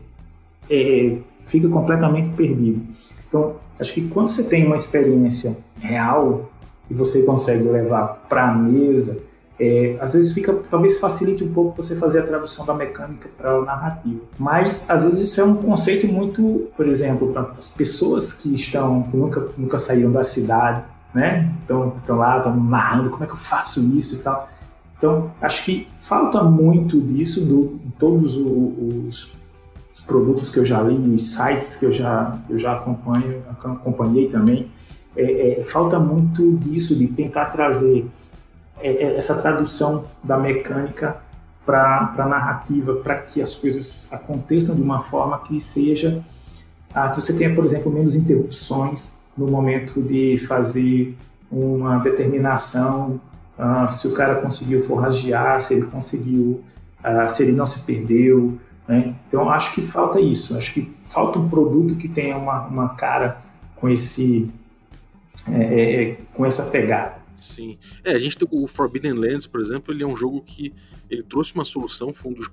[0.70, 2.82] é, fica completamente perdido.
[3.28, 6.50] Então, acho que quando você tem uma experiência real
[6.90, 9.22] e você consegue levar para a mesa,
[9.60, 13.52] é, às vezes fica, talvez facilite um pouco você fazer a tradução da mecânica para
[13.52, 14.20] a narrativa.
[14.38, 19.04] Mas às vezes isso é um conceito muito, por exemplo, para as pessoas que estão,
[19.04, 21.50] que nunca, nunca saíram da cidade, né?
[21.64, 24.50] Então estão lá, estão narrando como é que eu faço isso e tal.
[24.98, 29.38] Então acho que falta muito disso do todos os,
[29.94, 34.28] os produtos que eu já li, os sites que eu já eu já acompanho, acompanhei
[34.28, 34.68] também.
[35.16, 38.06] É, é, falta muito disso de tentar trazer
[38.80, 41.18] é, é, essa tradução da mecânica
[41.66, 46.24] para a narrativa, para que as coisas aconteçam de uma forma que seja
[46.96, 51.18] ah, que você tenha, por exemplo, menos interrupções no momento de fazer
[51.52, 53.20] uma determinação,
[53.60, 56.64] ah, se o cara conseguiu forragear, se ele conseguiu,
[57.04, 58.58] ah, se ele não se perdeu.
[58.88, 59.14] Né?
[59.28, 60.58] Então, acho que falta isso.
[60.58, 63.40] Acho que falta um produto que tenha uma, uma cara
[63.76, 64.50] com esse
[65.50, 67.24] é, é com essa pegada.
[67.36, 67.78] Sim.
[68.04, 70.74] É, a gente tem o Forbidden Lands, por exemplo, ele é um jogo que
[71.10, 72.50] ele trouxe uma solução, foi um dos,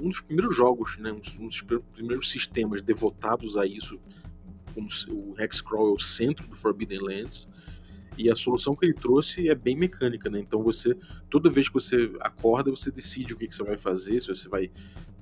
[0.00, 3.98] um dos primeiros jogos, né, um dos primeiros sistemas devotados a isso,
[4.74, 7.48] como o Hexcrawl é o centro do Forbidden Lands,
[8.18, 10.38] e a solução que ele trouxe é bem mecânica, né?
[10.40, 10.96] Então você,
[11.28, 14.48] toda vez que você acorda, você decide o que, que você vai fazer, se você
[14.48, 14.70] vai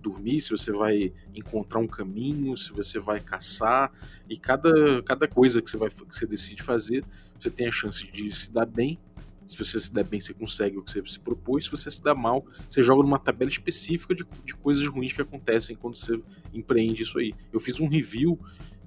[0.04, 3.90] dormir, se você vai encontrar um caminho, se você vai caçar,
[4.28, 7.04] e cada, cada coisa que você, vai, que você decide fazer,
[7.38, 8.98] você tem a chance de se dar bem.
[9.46, 11.64] Se você se der bem, você consegue o que você se propôs.
[11.64, 15.20] Se você se dá mal, você joga numa tabela específica de, de coisas ruins que
[15.20, 16.18] acontecem quando você
[16.52, 17.34] empreende isso aí.
[17.52, 18.38] Eu fiz um review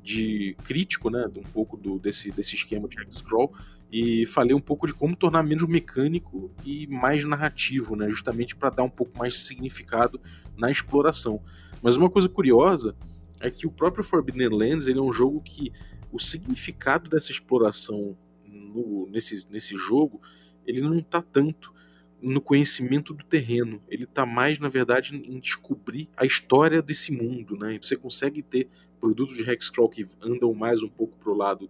[0.01, 3.53] de crítico, né, de um pouco do, desse, desse esquema de X-Scroll
[3.91, 8.69] e falei um pouco de como tornar menos mecânico e mais narrativo, né, justamente para
[8.69, 10.19] dar um pouco mais de significado
[10.57, 11.41] na exploração.
[11.81, 12.95] Mas uma coisa curiosa
[13.39, 15.71] é que o próprio Forbidden Lands ele é um jogo que
[16.11, 20.21] o significado dessa exploração no, nesse, nesse jogo,
[20.65, 21.73] ele não está tanto
[22.21, 23.81] no conhecimento do terreno.
[23.87, 27.55] Ele está mais, na verdade, em descobrir a história desse mundo.
[27.57, 27.77] Né?
[27.81, 28.67] Você consegue ter
[28.99, 31.69] produtos de Hexcrawl que andam mais um pouco para o lado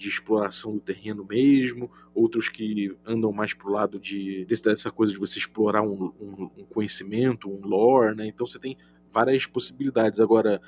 [0.00, 5.12] de exploração do terreno mesmo, outros que andam mais para o lado de dessa coisa
[5.12, 8.26] de você explorar um, um, um conhecimento, um lore, né?
[8.26, 8.78] Então você tem
[9.10, 10.18] várias possibilidades.
[10.18, 10.58] Agora,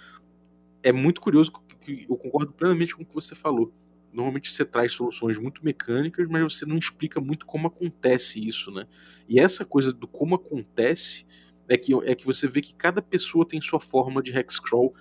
[0.82, 3.72] é muito curioso que eu concordo plenamente com o que você falou
[4.12, 8.86] normalmente você traz soluções muito mecânicas, mas você não explica muito como acontece isso, né?
[9.26, 11.26] E essa coisa do como acontece
[11.66, 14.94] é que, é que você vê que cada pessoa tem sua forma de hexcrawl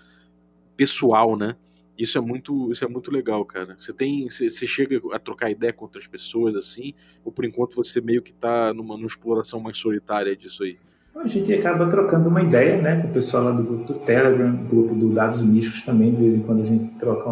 [0.77, 1.57] pessoal, né?
[1.97, 3.75] Isso é muito, isso é muito legal, cara.
[3.77, 7.75] Você tem, você, você chega a trocar ideia com outras pessoas assim, ou por enquanto
[7.75, 10.77] você meio que tá numa, numa exploração mais solitária disso aí?
[11.13, 14.55] A gente acaba trocando uma ideia né, com o pessoal lá do grupo do Telegram,
[14.65, 17.29] grupo do Dados Místicos também, de vez em quando a gente troca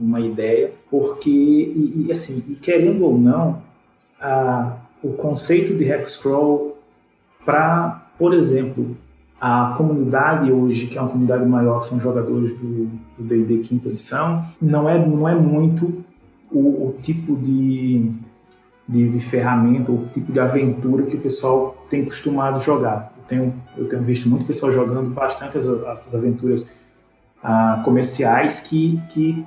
[0.00, 3.62] uma ideia, porque, e, e assim, e querendo ou não,
[4.18, 6.78] a, o conceito de Hexcrawl
[7.44, 8.96] para, por exemplo,
[9.40, 14.44] a comunidade hoje, que é uma comunidade maior, que são jogadores do D&D quinta edição,
[14.60, 16.04] não é, não é muito
[16.50, 18.12] o, o tipo de
[18.90, 23.12] de, de ferramenta ou tipo de aventura que o pessoal tem costumado jogar.
[23.16, 26.76] Eu tenho, eu tenho visto muito pessoal jogando bastante as, essas aventuras
[27.40, 29.46] ah, comerciais que, que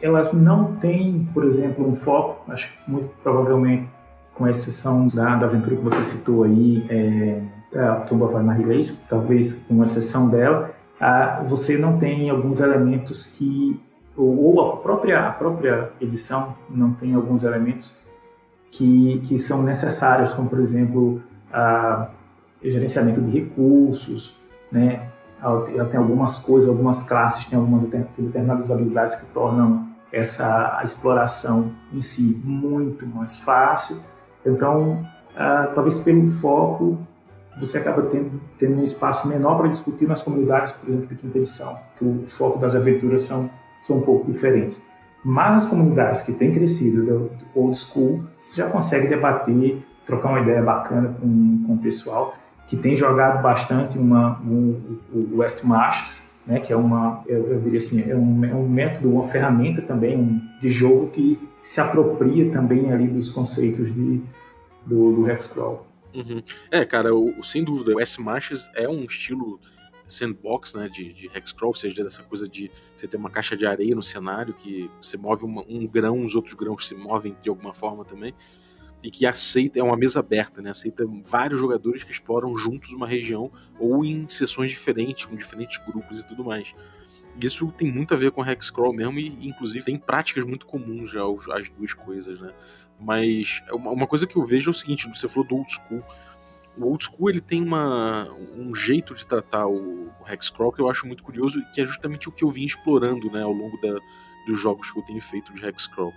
[0.00, 3.90] elas não têm, por exemplo, um foco, acho que muito provavelmente,
[4.34, 7.42] com exceção da, da aventura que você citou aí, é
[7.74, 13.80] a Tomb of Annihilation, talvez com exceção dela, ah, você não tem alguns elementos que,
[14.16, 17.96] ou, ou a, própria, a própria edição não tem alguns elementos
[18.70, 21.20] que, que são necessárias, como por exemplo
[21.52, 22.08] a,
[22.62, 25.08] gerenciamento de recursos, né?
[25.42, 30.84] Ela tem algumas coisas, algumas classes têm algumas tem determinadas habilidades que tornam essa a
[30.84, 33.96] exploração em si muito mais fácil.
[34.46, 35.04] Então,
[35.74, 36.96] talvez pelo foco
[37.58, 41.38] você acaba tendo, tendo um espaço menor para discutir nas comunidades, por exemplo, de quinta
[41.38, 44.84] edição, que o foco das aventuras são, são um pouco diferentes.
[45.24, 50.40] Mas as comunidades que têm crescido do, old school, você já consegue debater, trocar uma
[50.40, 52.34] ideia bacana com, com o pessoal
[52.66, 57.60] que tem jogado bastante uma, um, o West Marches, né, que é uma, eu, eu
[57.60, 61.80] diria assim, é um, é um, método, uma ferramenta também um, de jogo que se
[61.80, 64.22] apropria também ali dos conceitos de,
[64.86, 65.86] do, do Hexcrawl.
[66.14, 66.42] Uhum.
[66.70, 69.60] É, cara, o, sem dúvida, o West Marches é um estilo
[70.06, 73.66] sandbox, né, de, de hexcrawl, ou seja, dessa coisa de você ter uma caixa de
[73.66, 77.48] areia no cenário que você move uma, um grão, os outros grãos se movem de
[77.48, 78.34] alguma forma também,
[79.02, 83.06] e que aceita, é uma mesa aberta, né, aceita vários jogadores que exploram juntos uma
[83.06, 86.74] região ou em sessões diferentes, com diferentes grupos e tudo mais.
[87.40, 91.22] Isso tem muito a ver com Hexcrawl mesmo e, inclusive, tem práticas muito comuns já
[91.56, 92.52] as duas coisas, né?
[92.98, 96.04] Mas uma coisa que eu vejo é o seguinte, você falou do old school.
[96.76, 100.88] O old school ele tem uma, um jeito de tratar o, o Hexcrawl que eu
[100.88, 103.98] acho muito curioso, que é justamente o que eu vim explorando né, ao longo da,
[104.46, 106.12] dos jogos que eu tenho feito de Hexcrawl.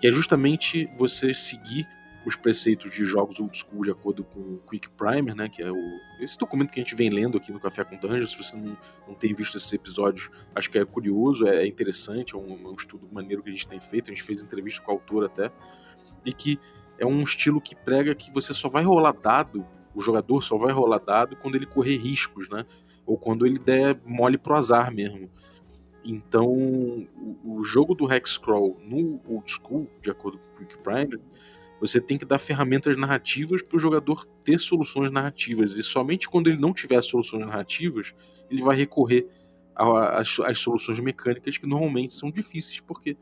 [0.00, 1.86] Que é justamente você seguir
[2.24, 5.70] os preceitos de jogos old school de acordo com o Quick Primer, né, que é
[5.70, 8.32] o, esse documento que a gente vem lendo aqui no Café com Dungeons.
[8.32, 8.76] Se você não,
[9.06, 12.68] não tem visto esses episódios, acho que é curioso, é, é interessante, é um, é
[12.68, 14.10] um, estudo maneiro que a gente tem feito.
[14.10, 15.50] A gente fez entrevista com o autor até,
[16.24, 16.58] e que
[16.98, 20.72] é um estilo que prega que você só vai rolar dado, o jogador só vai
[20.72, 22.64] rolar dado quando ele correr riscos, né,
[23.06, 25.30] ou quando ele der mole pro azar mesmo.
[26.04, 26.46] Então,
[27.42, 31.18] o, jogo do Hexcrawl no old school, de acordo com o Quick Primer,
[31.80, 35.76] você tem que dar ferramentas narrativas para o jogador ter soluções narrativas.
[35.76, 38.14] E somente quando ele não tiver soluções narrativas,
[38.50, 39.26] ele vai recorrer
[39.74, 43.16] às soluções mecânicas que normalmente são difíceis, porque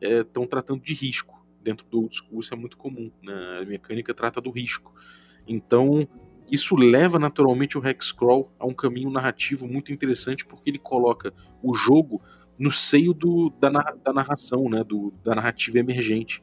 [0.00, 1.43] estão é, tratando de risco.
[1.64, 3.10] Dentro do old school isso é muito comum.
[3.22, 3.60] Né?
[3.62, 4.94] A mecânica trata do risco.
[5.48, 6.06] Então,
[6.50, 11.74] isso leva naturalmente o Hexcrawl a um caminho narrativo muito interessante, porque ele coloca o
[11.74, 12.20] jogo
[12.58, 14.84] no seio do, da, da narração, né?
[14.84, 16.42] do, da narrativa emergente.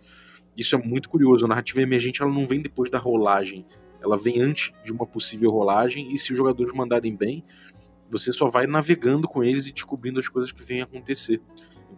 [0.58, 1.46] Isso é muito curioso.
[1.46, 3.66] A narrativa emergente ela não vem depois da rolagem,
[4.02, 7.44] ela vem antes de uma possível rolagem, e se os jogadores mandarem bem,
[8.10, 11.40] você só vai navegando com eles e descobrindo as coisas que vêm acontecer.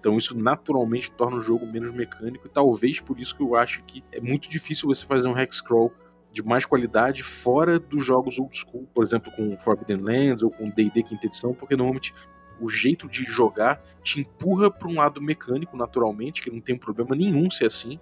[0.03, 3.81] Então isso naturalmente torna o jogo menos mecânico, e talvez por isso que eu acho
[3.85, 5.93] que é muito difícil você fazer um Hexcrawl
[6.29, 10.69] de mais qualidade fora dos jogos old school, por exemplo, com Forbidden Lands ou com
[10.69, 12.13] D&D quinta edição, porque normalmente
[12.59, 17.15] o jeito de jogar te empurra para um lado mecânico naturalmente, que não tem problema
[17.15, 17.97] nenhum ser assim,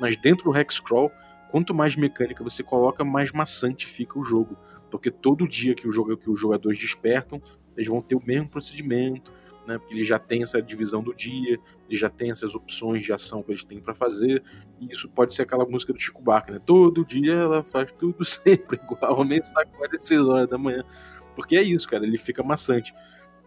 [0.00, 1.12] mas dentro do Hexcrawl,
[1.50, 4.56] quanto mais mecânica você coloca, mais maçante fica o jogo.
[4.90, 7.42] Porque todo dia que, o jogo, que os jogadores despertam,
[7.76, 9.30] eles vão ter o mesmo procedimento,
[9.66, 9.78] né?
[9.78, 11.58] Porque eles já têm essa divisão do dia,
[11.88, 14.42] eles já têm essas opções de ação que eles têm para fazer.
[14.80, 16.60] E isso pode ser aquela música do Chico Buarque, né?
[16.64, 20.84] Todo dia ela faz tudo sempre igual, nem sabe qual é 6 horas da manhã.
[21.34, 22.94] Porque é isso, cara, ele fica maçante.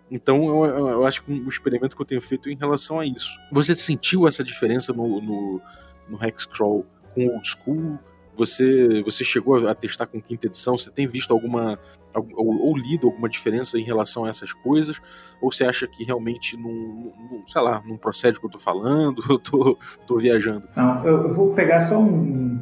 [0.10, 3.40] Então eu, eu, acho que o experimento que eu tenho feito em relação a isso.
[3.52, 5.62] Você sentiu essa diferença no, no
[6.08, 8.00] no Hexcrawl com old school?
[8.36, 10.78] Você, você chegou a testar com quinta edição?
[10.78, 11.80] Você tem visto alguma
[12.16, 15.00] ou, ou, lido alguma diferença em relação a essas coisas?
[15.42, 17.12] Ou você acha que realmente não,
[17.46, 19.22] sei lá, não procede o que eu tô falando?
[19.30, 20.64] Eu tô, tô viajando?
[20.76, 22.60] Não, eu, eu vou pegar só um,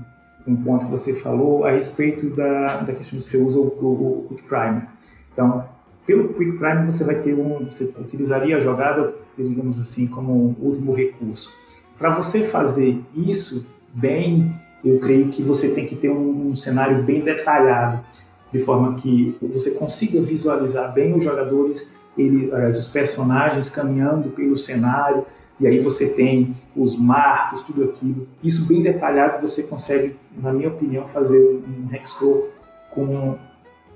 [0.47, 4.25] um ponto que você falou a respeito da, da questão de você usa o, o,
[4.25, 4.81] o Quick Prime.
[5.31, 5.63] Então,
[6.05, 10.55] pelo Quick Prime você vai ter um, você utilizaria a jogada, digamos assim, como um
[10.59, 11.53] último recurso.
[11.97, 17.03] Para você fazer isso bem, eu creio que você tem que ter um, um cenário
[17.03, 18.03] bem detalhado,
[18.53, 25.25] de forma que você consiga visualizar bem os jogadores, ele, os personagens caminhando pelo cenário,
[25.59, 28.27] e aí você tem os marcos, tudo aquilo.
[28.43, 32.49] Isso bem detalhado você consegue, na minha opinião, fazer um Hexcrawl
[32.91, 33.35] com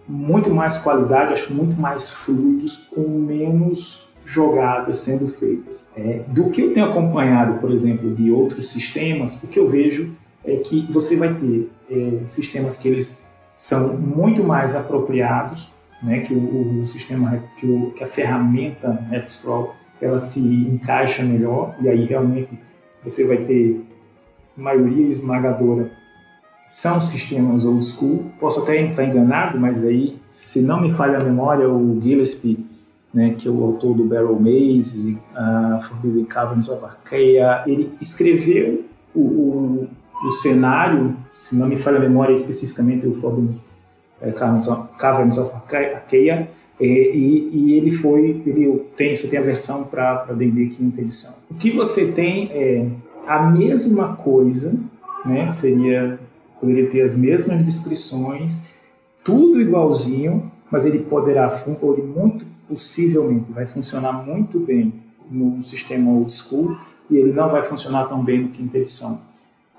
[0.08, 5.89] muito mais qualidade, acho que muito mais fluidos, com menos jogadas sendo feitas.
[5.95, 10.16] É, do que eu tenho acompanhado, por exemplo, de outros sistemas, o que eu vejo
[10.43, 13.26] é que você vai ter é, sistemas que eles
[13.58, 19.74] são muito mais apropriados, né, que o, o sistema, que, o, que a ferramenta NetScroll
[19.99, 22.58] ela se encaixa melhor e aí realmente
[23.03, 23.84] você vai ter
[24.55, 25.89] maioria esmagadora
[26.68, 28.26] são sistemas old school.
[28.39, 32.68] Posso até estar enganado, mas aí, se não me falha a memória, o Gillespie
[33.14, 38.86] né, que é o autor do Barrel Maze, uh, Forbidden Caverns of Arcaea, ele escreveu
[39.16, 39.88] o, o,
[40.24, 43.55] o, cenário, se não me falha a memória especificamente, o Forbidden
[44.22, 44.32] uh,
[44.97, 45.53] Caverns, of,
[46.80, 51.36] e, e, e, ele foi, ele tem, você tem a versão para D&D quinta edição.
[51.49, 52.88] O que você tem é
[53.28, 54.80] a mesma coisa,
[55.26, 56.20] né, seria,
[56.59, 58.74] poderia ter as mesmas descrições,
[59.24, 64.93] tudo igualzinho, mas ele poderá, ele muito possivelmente vai funcionar muito bem
[65.30, 66.78] no sistema old school
[67.09, 69.22] e ele não vai funcionar tão bem no quinta edição.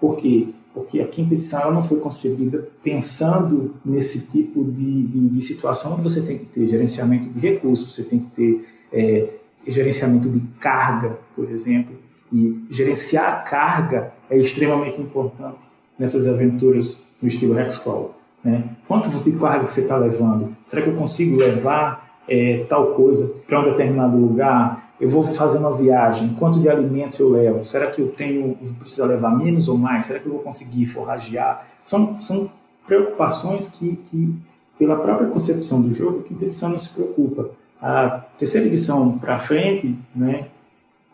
[0.00, 0.48] Por quê?
[0.72, 6.02] Porque a quinta edição não foi concebida pensando nesse tipo de, de, de, situação onde
[6.02, 9.28] você tem que ter gerenciamento de recursos, você tem que ter é,
[9.66, 11.96] gerenciamento de carga, por exemplo,
[12.32, 15.66] e gerenciar a carga é extremamente importante
[15.98, 18.14] nessas aventuras no estilo Hexcrawl.
[18.44, 18.64] Né?
[18.86, 20.56] Quanto de carga que você está levando?
[20.62, 25.58] Será que eu consigo levar é, tal coisa para um determinado lugar, eu vou fazer
[25.58, 27.64] uma viagem, quanto de alimentos eu levo?
[27.64, 30.06] Será que eu tenho, precisa levar menos ou mais?
[30.06, 31.68] Será que eu vou conseguir forragear?
[31.84, 32.50] São, são
[32.86, 34.34] preocupações que, que,
[34.78, 37.50] pela própria concepção do jogo, que edição não se preocupa.
[37.80, 40.48] A terceira edição para frente, né,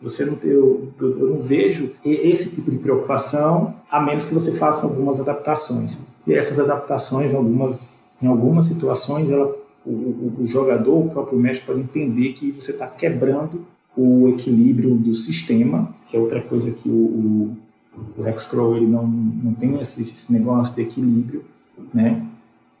[0.01, 4.85] você não, eu, eu não vejo esse tipo de preocupação, a menos que você faça
[4.85, 6.05] algumas adaptações.
[6.25, 9.55] E essas adaptações, algumas, em algumas situações, ela,
[9.85, 13.61] o, o, o jogador, o próprio mestre, pode entender que você está quebrando
[13.97, 17.57] o equilíbrio do sistema, que é outra coisa que o, o,
[18.17, 21.45] o Hexcrawl ele não, não tem esse, esse negócio de equilíbrio,
[21.93, 22.25] né?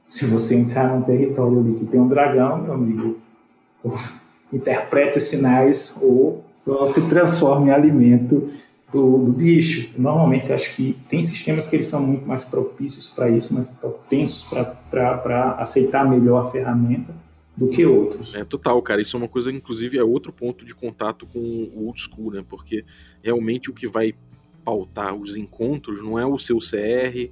[0.09, 3.17] Se você entrar num território ali que tem um dragão, meu amigo,
[4.51, 6.43] interprete os sinais ou
[6.87, 8.47] se transforma em alimento
[8.91, 9.93] do, do bicho.
[9.97, 14.49] Normalmente, acho que tem sistemas que eles são muito mais propícios para isso, mais propensos
[14.89, 17.24] para aceitar melhor a ferramenta
[17.55, 18.35] do que outros.
[18.35, 19.01] É total, cara.
[19.01, 22.45] Isso é uma coisa, inclusive, é outro ponto de contato com o old school, né?
[22.47, 22.83] Porque
[23.23, 24.13] realmente o que vai
[24.63, 27.31] pautar os encontros não é o seu CR,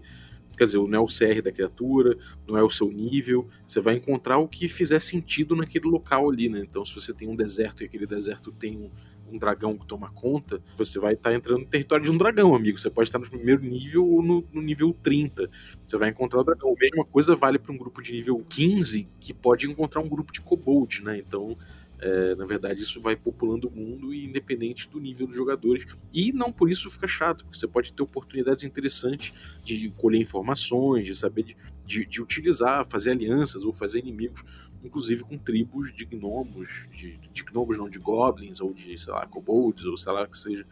[0.55, 2.15] quer dizer, não é o CR da criatura,
[2.47, 3.47] não é o seu nível.
[3.67, 6.59] Você vai encontrar o que fizer sentido naquele local ali, né?
[6.59, 8.91] Então, se você tem um deserto e aquele deserto tem um,
[9.34, 12.53] um dragão que toma conta, você vai estar tá entrando no território de um dragão,
[12.53, 12.79] amigo.
[12.79, 15.49] Você pode estar no primeiro nível ou no, no nível 30.
[15.86, 16.71] Você vai encontrar o dragão.
[16.71, 20.31] A mesma coisa vale para um grupo de nível 15 que pode encontrar um grupo
[20.31, 21.17] de kobold, né?
[21.17, 21.57] Então,
[21.99, 25.88] é, na verdade, isso vai populando o mundo e independente do nível dos jogadores.
[26.13, 31.05] E não por isso fica chato, porque você pode ter oportunidades interessantes de colher informações,
[31.05, 34.43] de saber de, de, de utilizar, fazer alianças ou fazer inimigos
[34.84, 39.25] inclusive com tribos de gnomos, de, de gnomos não, de goblins, ou de, sei lá,
[39.25, 40.65] kobolds, ou sei lá que seja,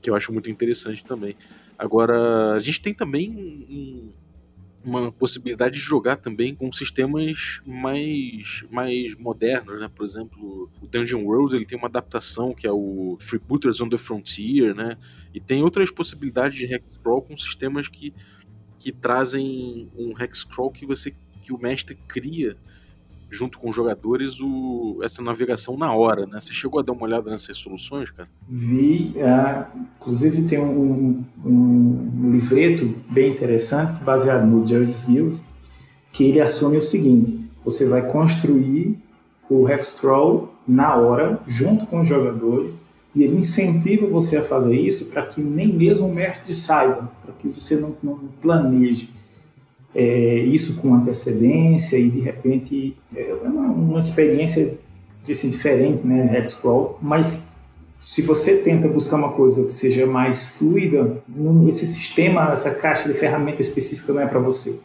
[0.00, 1.36] que eu acho muito interessante também.
[1.78, 4.12] Agora, a gente tem também um,
[4.84, 9.90] uma possibilidade de jogar também com sistemas mais, mais modernos, né?
[9.92, 13.98] Por exemplo, o Dungeon World ele tem uma adaptação que é o Freebooters on the
[13.98, 14.96] Frontier, né?
[15.32, 18.14] E tem outras possibilidades de hexcrawl com sistemas que,
[18.78, 22.56] que trazem um hexcrawl que você que o mestre cria
[23.34, 26.40] junto com os jogadores o, essa navegação na hora, né?
[26.40, 28.28] Você chegou a dar uma olhada nessas soluções, cara?
[28.48, 35.40] Vi, uh, inclusive tem um, um, um, livreto bem interessante, baseado no Jared's Guild,
[36.12, 38.98] que ele assume o seguinte, você vai construir
[39.50, 42.82] o Hexcrawl na hora, junto com os jogadores,
[43.14, 47.34] e ele incentiva você a fazer isso para que nem mesmo o mestre saiba, para
[47.34, 49.10] que você não, não planeje
[49.94, 54.76] é, isso com antecedência e de repente é uma, uma experiência
[55.30, 57.54] assim, diferente, né, head scroll, mas
[57.98, 61.22] se você tenta buscar uma coisa que seja mais fluida,
[61.66, 64.78] esse sistema, essa caixa de ferramenta específica não é para você.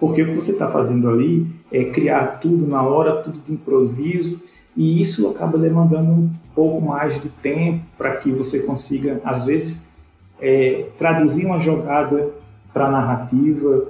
[0.00, 4.42] Porque o que você está fazendo ali é criar tudo na hora, tudo de improviso,
[4.76, 9.90] e isso acaba demandando um pouco mais de tempo para que você consiga, às vezes,
[10.40, 12.30] é, traduzir uma jogada
[12.72, 13.88] para narrativa,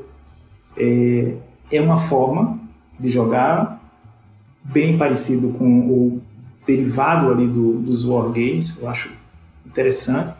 [0.76, 1.34] é,
[1.70, 2.58] é uma forma
[2.98, 3.80] de jogar
[4.62, 6.22] bem parecido com o
[6.66, 9.12] derivado ali do, dos wargames, eu acho
[9.66, 10.34] interessante,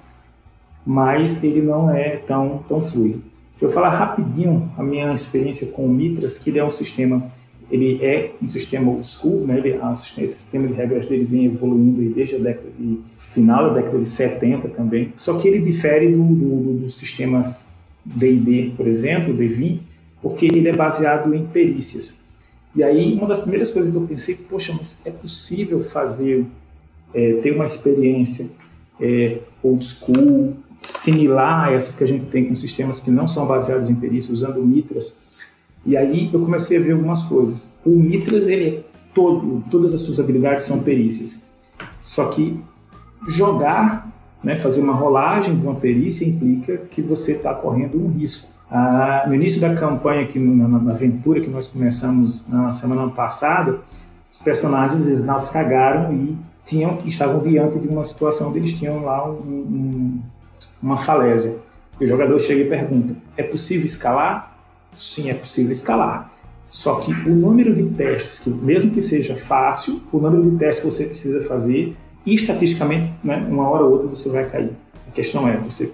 [0.87, 3.23] mas ele não é tão, tão fluido.
[3.53, 7.31] Deixa eu falar rapidinho a minha experiência com o Mitras, que ele é um sistema,
[7.71, 9.59] ele é um sistema old school, né?
[9.59, 13.99] ele, esse sistema de regras dele vem evoluindo desde a década de, final da década
[13.99, 17.73] de 70 também, só que ele difere do, do, dos sistemas
[18.05, 19.94] D&D, por exemplo, D20,
[20.25, 22.25] porque ele é baseado em perícias.
[22.75, 26.47] E aí, uma das primeiras coisas que eu pensei, poxa, mas é possível fazer,
[27.13, 28.49] é, ter uma experiência
[28.99, 33.47] é, old school, similar a essas que a gente tem com sistemas que não são
[33.47, 35.21] baseados em perícias, usando Mitras.
[35.85, 37.79] E aí eu comecei a ver algumas coisas.
[37.85, 41.51] O Mitras, ele é todo, todas as suas habilidades são perícias.
[42.01, 42.59] Só que
[43.29, 44.11] jogar,
[44.43, 48.54] né, fazer uma rolagem de uma perícia implica que você está correndo um risco.
[48.77, 53.79] Ah, no início da campanha, aqui na, na, aventura que nós começamos na semana passada,
[54.33, 59.31] os personagens eles naufragaram e tinham estavam diante de uma situação onde eles tinham lá
[59.31, 60.23] um, um,
[60.83, 61.61] uma falésia.
[62.01, 64.59] E o jogador chega e pergunta: é possível escalar?
[64.93, 66.29] Sim, é possível escalar.
[66.67, 70.85] Só que o número de testes, que mesmo que seja fácil, o número de testes
[70.85, 71.97] que você precisa fazer,
[72.27, 74.73] estatisticamente, né, uma hora ou outra você vai cair.
[75.07, 75.93] A questão é, você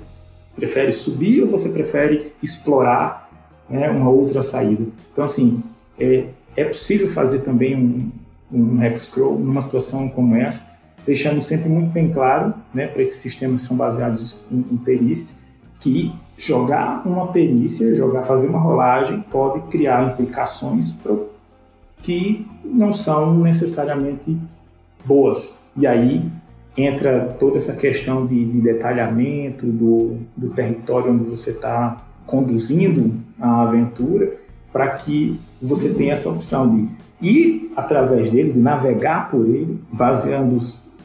[0.55, 3.31] prefere subir ou você prefere explorar
[3.69, 4.85] né, uma outra saída?
[5.13, 5.63] Então, assim,
[5.99, 6.27] é,
[6.57, 8.11] é possível fazer também um,
[8.53, 10.71] um hexcrawl numa situação como essa,
[11.07, 15.39] deixando sempre muito bem claro né, para esses sistemas que são baseados em, em perícias
[15.81, 21.01] que jogar uma perícia, jogar fazer uma rolagem pode criar implicações
[22.03, 24.37] que não são necessariamente
[25.05, 25.71] boas.
[25.77, 26.31] E aí
[26.77, 33.63] entra toda essa questão de, de detalhamento do, do território onde você está conduzindo a
[33.63, 34.33] aventura
[34.73, 36.89] para que você tenha essa opção de
[37.21, 40.57] ir através dele, de navegar por ele, baseando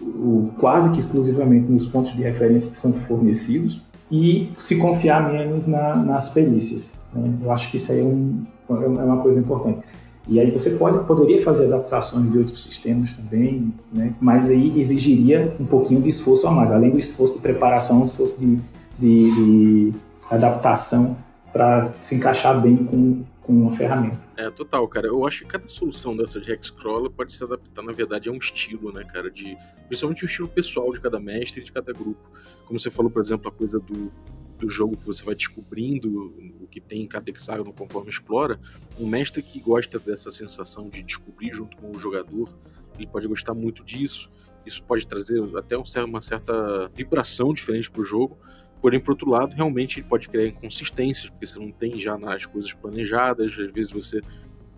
[0.02, 5.66] o, quase que exclusivamente nos pontos de referência que são fornecidos e se confiar menos
[5.66, 7.02] na, nas perícias.
[7.14, 7.34] Né?
[7.44, 9.80] Eu acho que isso aí é, um, é uma coisa importante.
[10.28, 14.16] E aí você pode, poderia fazer adaptações de outros sistemas também, né?
[14.20, 18.04] mas aí exigiria um pouquinho de esforço a mais, além do esforço de preparação, o
[18.04, 18.60] esforço de,
[18.98, 19.94] de, de
[20.30, 21.16] adaptação
[21.54, 24.20] para se encaixar bem com, com uma ferramenta.
[24.36, 25.08] É, total, cara.
[25.08, 28.38] Eu acho que cada solução dessa de Hexcrawler pode se adaptar, na verdade, a um
[28.38, 29.30] estilo, né, cara?
[29.30, 29.56] De,
[29.88, 32.20] principalmente o estilo pessoal de cada mestre e de cada grupo.
[32.66, 34.12] Como você falou, por exemplo, a coisa do,
[34.58, 38.60] do jogo que você vai descobrindo o que tem em cada hexágono conforme explora.
[39.00, 42.50] Um mestre que gosta dessa sensação de descobrir junto com o jogador,
[42.98, 44.30] ele pode gostar muito disso.
[44.66, 48.38] Isso pode trazer até uma certa vibração diferente para o jogo.
[48.82, 52.46] Porém, por outro lado, realmente ele pode criar inconsistências, porque você não tem já as
[52.46, 54.22] coisas planejadas, às vezes você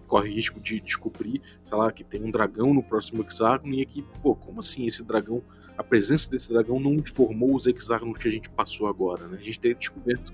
[0.08, 4.06] corre risco de descobrir, sei lá, que tem um dragão no próximo hexágono e aqui,
[4.24, 5.44] pô, como assim esse dragão,
[5.78, 9.38] a presença desse dragão não informou os hexágonos que a gente passou agora, né?
[9.40, 10.34] A gente teria descoberto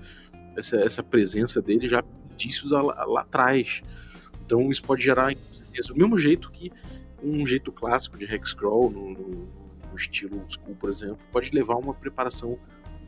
[0.56, 3.82] essa, essa presença dele já indícios lá, lá atrás.
[4.44, 6.72] Então isso pode gerar do mesmo jeito que
[7.22, 9.28] um jeito clássico de hexcrawl no, no,
[9.90, 12.58] no estilo school, por exemplo, pode levar uma preparação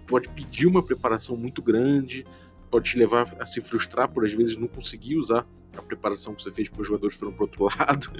[0.06, 2.24] pode pedir uma preparação muito grande,
[2.70, 6.42] pode te levar a se frustrar por às vezes não conseguir usar a preparação que
[6.42, 8.12] você fez porque os jogadores foram para outro lado.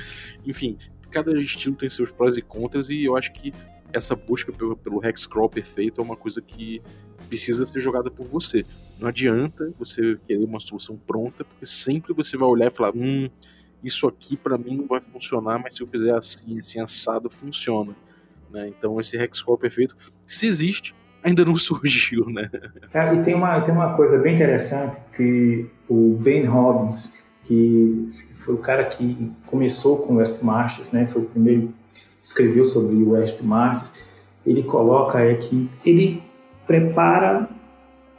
[0.45, 0.77] Enfim,
[1.11, 3.53] cada estilo tem seus prós e contras e eu acho que
[3.93, 6.83] essa busca pelo, pelo Hexcrawl perfeito é uma coisa que
[7.29, 8.65] precisa ser jogada por você.
[8.99, 13.29] Não adianta você querer uma solução pronta, porque sempre você vai olhar e falar: hum,
[13.83, 17.95] isso aqui para mim não vai funcionar, mas se eu fizer assim, assim assado, funciona.
[18.51, 18.69] Né?
[18.69, 22.51] Então esse Hexcrawl perfeito, se existe, ainda não surgiu, né?
[22.93, 28.09] É, e tem uma, tem uma coisa bem interessante que o Ben Robbins, que
[28.45, 31.07] foi o cara que começou com o West Masters, né?
[31.07, 31.73] Foi o primeiro
[32.23, 33.95] escreveu sobre o West Masters.
[34.45, 36.23] Ele coloca é que ele
[36.67, 37.49] prepara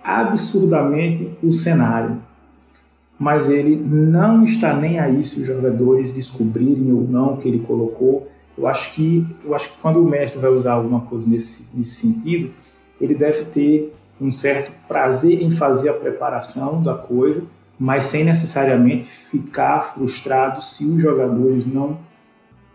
[0.03, 2.21] absurdamente o cenário,
[3.19, 7.59] mas ele não está nem aí se os jogadores descobrirem ou não o que ele
[7.59, 8.27] colocou.
[8.57, 11.95] Eu acho que eu acho que quando o mestre vai usar alguma coisa nesse, nesse
[11.95, 12.51] sentido,
[12.99, 17.43] ele deve ter um certo prazer em fazer a preparação da coisa,
[17.79, 21.99] mas sem necessariamente ficar frustrado se os jogadores não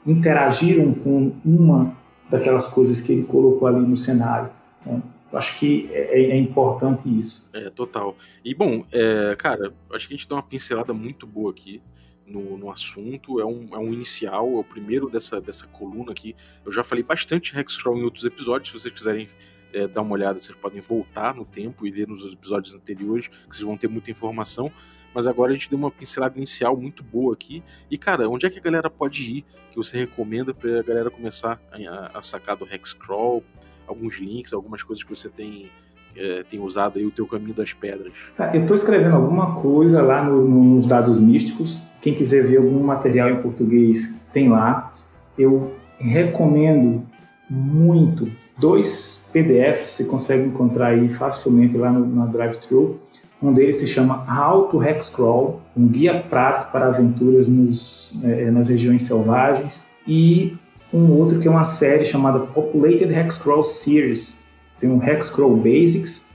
[0.07, 1.97] interagiram com uma
[2.31, 4.51] daquelas coisas que ele colocou ali no cenário.
[4.85, 5.03] Né?
[5.33, 7.49] Acho que é, é, é, importante isso.
[7.53, 8.17] É, total.
[8.45, 11.81] E, bom, é, cara, acho que a gente dá uma pincelada muito boa aqui
[12.27, 13.41] no, no assunto.
[13.41, 16.35] É um, é um inicial, é o primeiro dessa, dessa coluna aqui.
[16.65, 19.29] Eu já falei bastante Hexcrawl em outros episódios, se vocês quiserem
[19.73, 23.57] é, dar uma olhada, vocês podem voltar no tempo e ver nos episódios anteriores, que
[23.57, 24.71] vocês vão ter muita informação.
[25.15, 27.63] Mas agora a gente deu uma pincelada inicial muito boa aqui.
[27.91, 31.11] E, cara, onde é que a galera pode ir que você recomenda para a galera
[31.11, 33.43] começar a, a sacar do Hexcrawl?
[33.87, 35.71] Alguns links, algumas coisas que você tem
[36.17, 38.13] é, tem usado aí o teu caminho das pedras?
[38.53, 41.89] eu estou escrevendo alguma coisa lá no, no, nos dados místicos.
[42.01, 44.93] Quem quiser ver algum material em português, tem lá.
[45.39, 47.07] Eu recomendo
[47.49, 48.27] muito.
[48.59, 53.01] Dois PDFs você consegue encontrar aí facilmente lá no, na Drive-Thru.
[53.43, 58.69] Um deles se chama How to Hexcrawl, um guia prático para aventuras nos, eh, nas
[58.69, 59.89] regiões selvagens.
[60.07, 60.57] E
[60.93, 64.45] um outro que é uma série chamada Populated Hexcrawl Series.
[64.79, 66.31] Tem um Hexcrawl Basics,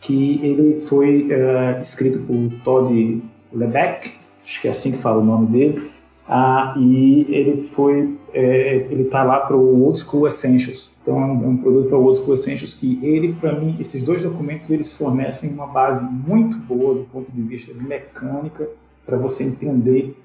[0.00, 3.22] que ele foi uh, escrito por Todd
[3.52, 4.12] Lebeck,
[4.44, 5.90] acho que é assim que fala o nome dele,
[6.28, 10.93] ah, e ele foi, é, ele está lá para o Old School Essentials.
[11.04, 13.76] Então é um, é um produto para o Old School Essentials que ele, para mim,
[13.78, 18.66] esses dois documentos eles fornecem uma base muito boa do ponto de vista de mecânica
[19.04, 20.16] para você entender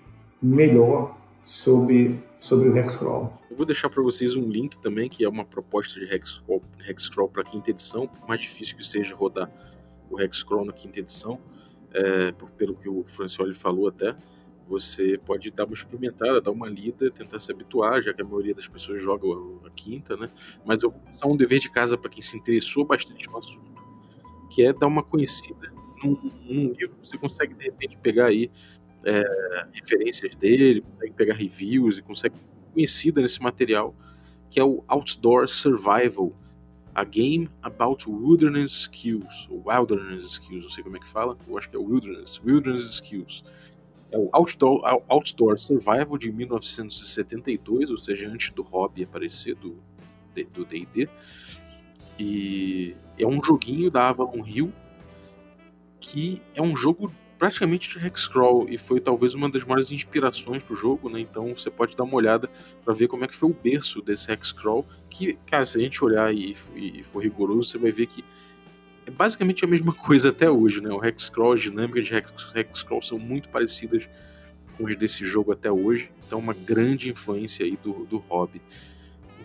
[0.42, 3.34] melhor sobre sobre o Hexcrawl.
[3.52, 7.28] Eu vou deixar para vocês um link também que é uma proposta de Hexcrawl, Hexcrawl
[7.28, 9.52] para quinta edição, por mais difícil que seja rodar
[10.10, 11.38] o Hexcrawl na quinta edição,
[11.94, 14.16] é, pelo que o Francioli falou até
[14.70, 18.54] você pode dar uma experimentada, dar uma lida, tentar se habituar, já que a maioria
[18.54, 19.28] das pessoas joga
[19.66, 20.30] a quinta, né?
[20.64, 23.82] Mas eu vou passar um dever de casa para quem se interessou bastante no assunto,
[24.52, 26.96] que é dar uma conhecida num, num livro.
[27.02, 28.52] Você consegue, de repente, pegar aí
[29.04, 29.24] é,
[29.74, 32.36] referências dele, consegue pegar reviews e consegue
[32.72, 33.96] conhecida nesse material,
[34.52, 36.32] que é o Outdoor Survival,
[36.94, 41.58] a game about wilderness skills, ou wilderness skills, não sei como é que fala, eu
[41.58, 43.44] acho que é wilderness, wilderness skills
[44.12, 49.78] é o Outdoor, Outdoor Survival de 1972, ou seja, antes do hobby aparecer do
[50.34, 51.08] D&D.
[52.18, 54.74] E é um joguinho da Avalon Hill
[56.00, 60.76] que é um jogo praticamente de Hexcrawl e foi talvez uma das maiores inspirações pro
[60.76, 61.22] jogo, né?
[61.22, 62.50] Então você pode dar uma olhada
[62.84, 66.04] para ver como é que foi o berço desse Hexcrawl, que, cara, se a gente
[66.04, 68.24] olhar e, e for rigoroso, você vai ver que
[69.10, 70.90] é basicamente a mesma coisa até hoje, né?
[70.92, 72.14] O Hexcrawl, as dinâmicas de
[72.56, 74.08] Hexcrawl são muito parecidas
[74.78, 78.62] com as desse jogo até hoje, então uma grande influência aí do, do hobby.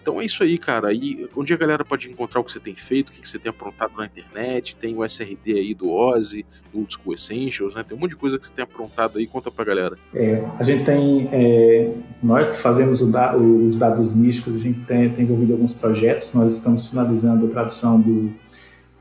[0.01, 0.89] Então é isso aí, cara.
[0.89, 3.49] Aí, onde a galera pode encontrar o que você tem feito, o que você tem
[3.49, 7.83] aprontado na internet, tem o SRD aí do Ozzy, do Old School Essentials, né?
[7.83, 9.97] Tem um monte de coisa que você tem aprontado aí, conta pra galera.
[10.15, 11.91] É, a gente tem, é,
[12.23, 16.55] nós que fazemos da, os dados místicos, a gente tem, tem envolvido alguns projetos, nós
[16.55, 18.31] estamos finalizando a tradução do,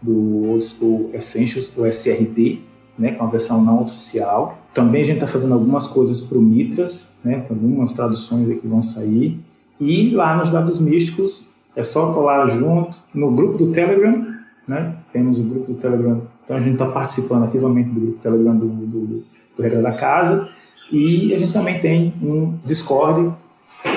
[0.03, 2.59] do Old School Essentials, o SRD,
[2.97, 4.59] né, que é uma versão não oficial.
[4.73, 8.67] Também a gente está fazendo algumas coisas para o Mitras, né, algumas traduções aí que
[8.67, 9.39] vão sair.
[9.79, 14.33] E lá nos dados místicos é só colar junto no grupo do Telegram,
[14.67, 14.95] né?
[15.11, 18.55] Temos o grupo do Telegram, então a gente está participando ativamente do grupo do Telegram
[18.55, 19.25] do, do,
[19.57, 20.49] do Regra da Casa.
[20.91, 23.33] E a gente também tem um Discord,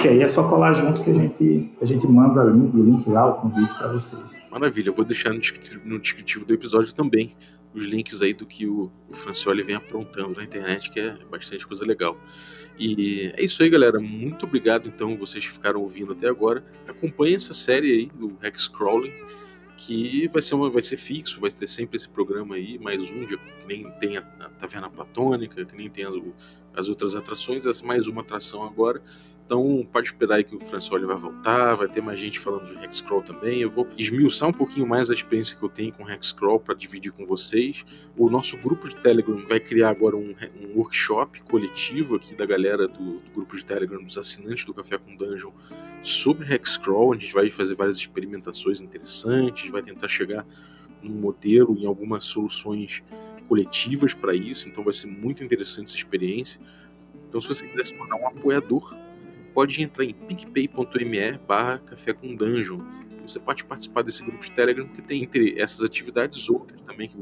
[0.00, 2.82] que aí é só colar junto que a gente, a gente manda o link, o
[2.82, 4.46] link lá, o convite para vocês.
[4.50, 7.34] Maravilha, eu vou deixar no descritivo, no descritivo do episódio também
[7.76, 11.66] os links aí do que o, o Francioli vem aprontando na internet, que é bastante
[11.66, 12.18] coisa legal.
[12.78, 14.00] E é isso aí, galera.
[14.00, 16.64] Muito obrigado, então, vocês que ficaram ouvindo até agora.
[16.88, 19.12] Acompanhe essa série aí do Hex Crawling,
[19.76, 23.26] que vai ser, uma, vai ser fixo, vai ter sempre esse programa aí, mais um
[23.26, 24.22] dia, que nem tem a,
[24.58, 26.14] Taverna Platônica, que nem tem as,
[26.74, 29.02] as outras atrações, essa mais uma atração agora.
[29.46, 32.84] Então pode esperar aí que o François vai voltar, vai ter mais gente falando de
[32.84, 33.60] Hexcrawl também.
[33.60, 37.12] Eu vou esmiuçar um pouquinho mais a experiência que eu tenho com Hexcrawl para dividir
[37.12, 37.84] com vocês.
[38.16, 42.88] O nosso grupo de Telegram vai criar agora um, um workshop coletivo aqui da galera
[42.88, 45.52] do, do, grupo de Telegram, dos assinantes do Café com Dungeon,
[46.02, 47.12] sobre Hexcrawl.
[47.12, 50.44] A gente vai fazer várias experimentações interessantes, vai tentar chegar
[51.00, 53.00] num modelo, em algumas soluções
[53.46, 54.68] coletivas para isso.
[54.68, 56.60] Então vai ser muito interessante essa experiência.
[57.28, 58.96] Então, se você quiser se tornar um apoiador
[59.56, 62.78] pode entrar em picpay.me barra café com dungeon.
[63.26, 67.16] Você pode participar desse grupo de Telegram que tem entre essas atividades outras também que,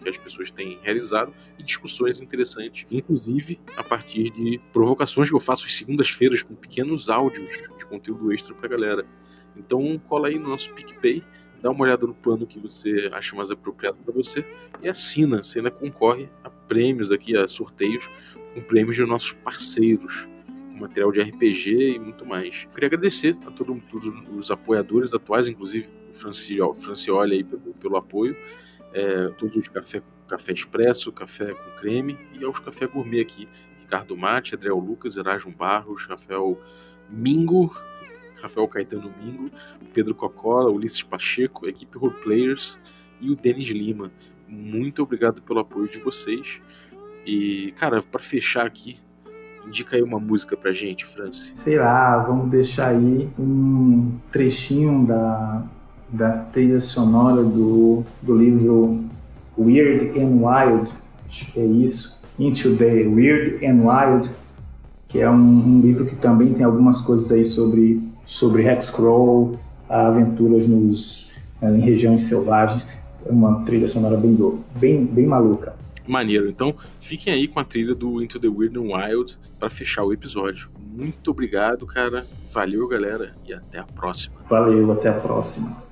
[0.00, 5.40] que as pessoas têm realizado e discussões interessantes, inclusive a partir de provocações que eu
[5.40, 9.04] faço às segundas-feiras com pequenos áudios de conteúdo extra pra galera.
[9.56, 11.24] Então cola aí no nosso PicPay,
[11.60, 14.46] dá uma olhada no plano que você acha mais apropriado para você
[14.80, 15.42] e assina.
[15.42, 18.08] Você ainda concorre a prêmios daqui, a sorteios
[18.54, 20.28] com prêmios de nossos parceiros
[20.80, 22.66] material de RPG e muito mais.
[22.72, 28.36] Queria agradecer a todo, todos os apoiadores atuais, inclusive o Francioli, aí pelo, pelo apoio,
[28.92, 33.48] é, todos os café, café expresso, café com creme e aos café gourmet aqui.
[33.80, 36.60] Ricardo Mate, Adriel Lucas, Erasmo Barros, Rafael
[37.08, 37.76] Mingo,
[38.40, 39.50] Rafael Caetano Mingo,
[39.92, 42.78] Pedro Cocola, Ulisses Pacheco, equipe Roleplayers
[43.20, 44.10] e o Denis Lima.
[44.46, 46.60] Muito obrigado pelo apoio de vocês.
[47.26, 48.98] E, cara, para fechar aqui,
[49.66, 51.50] Indica aí uma música pra gente, Franci.
[51.54, 55.62] Sei lá, vamos deixar aí um trechinho da,
[56.08, 58.90] da trilha sonora do, do livro
[59.58, 60.92] Weird and Wild,
[61.26, 64.30] acho que é isso, Into the Weird and Wild,
[65.06, 69.56] que é um, um livro que também tem algumas coisas aí sobre, sobre Hexcrawl,
[69.88, 72.88] aventuras nos, em regiões selvagens.
[73.26, 74.36] É uma trilha sonora bem,
[74.78, 76.48] bem, bem maluca maneiro.
[76.48, 80.12] Então, fiquem aí com a trilha do Into the Weird and Wild para fechar o
[80.12, 80.70] episódio.
[80.78, 82.26] Muito obrigado, cara.
[82.52, 84.36] Valeu, galera, e até a próxima.
[84.48, 85.89] Valeu, até a próxima.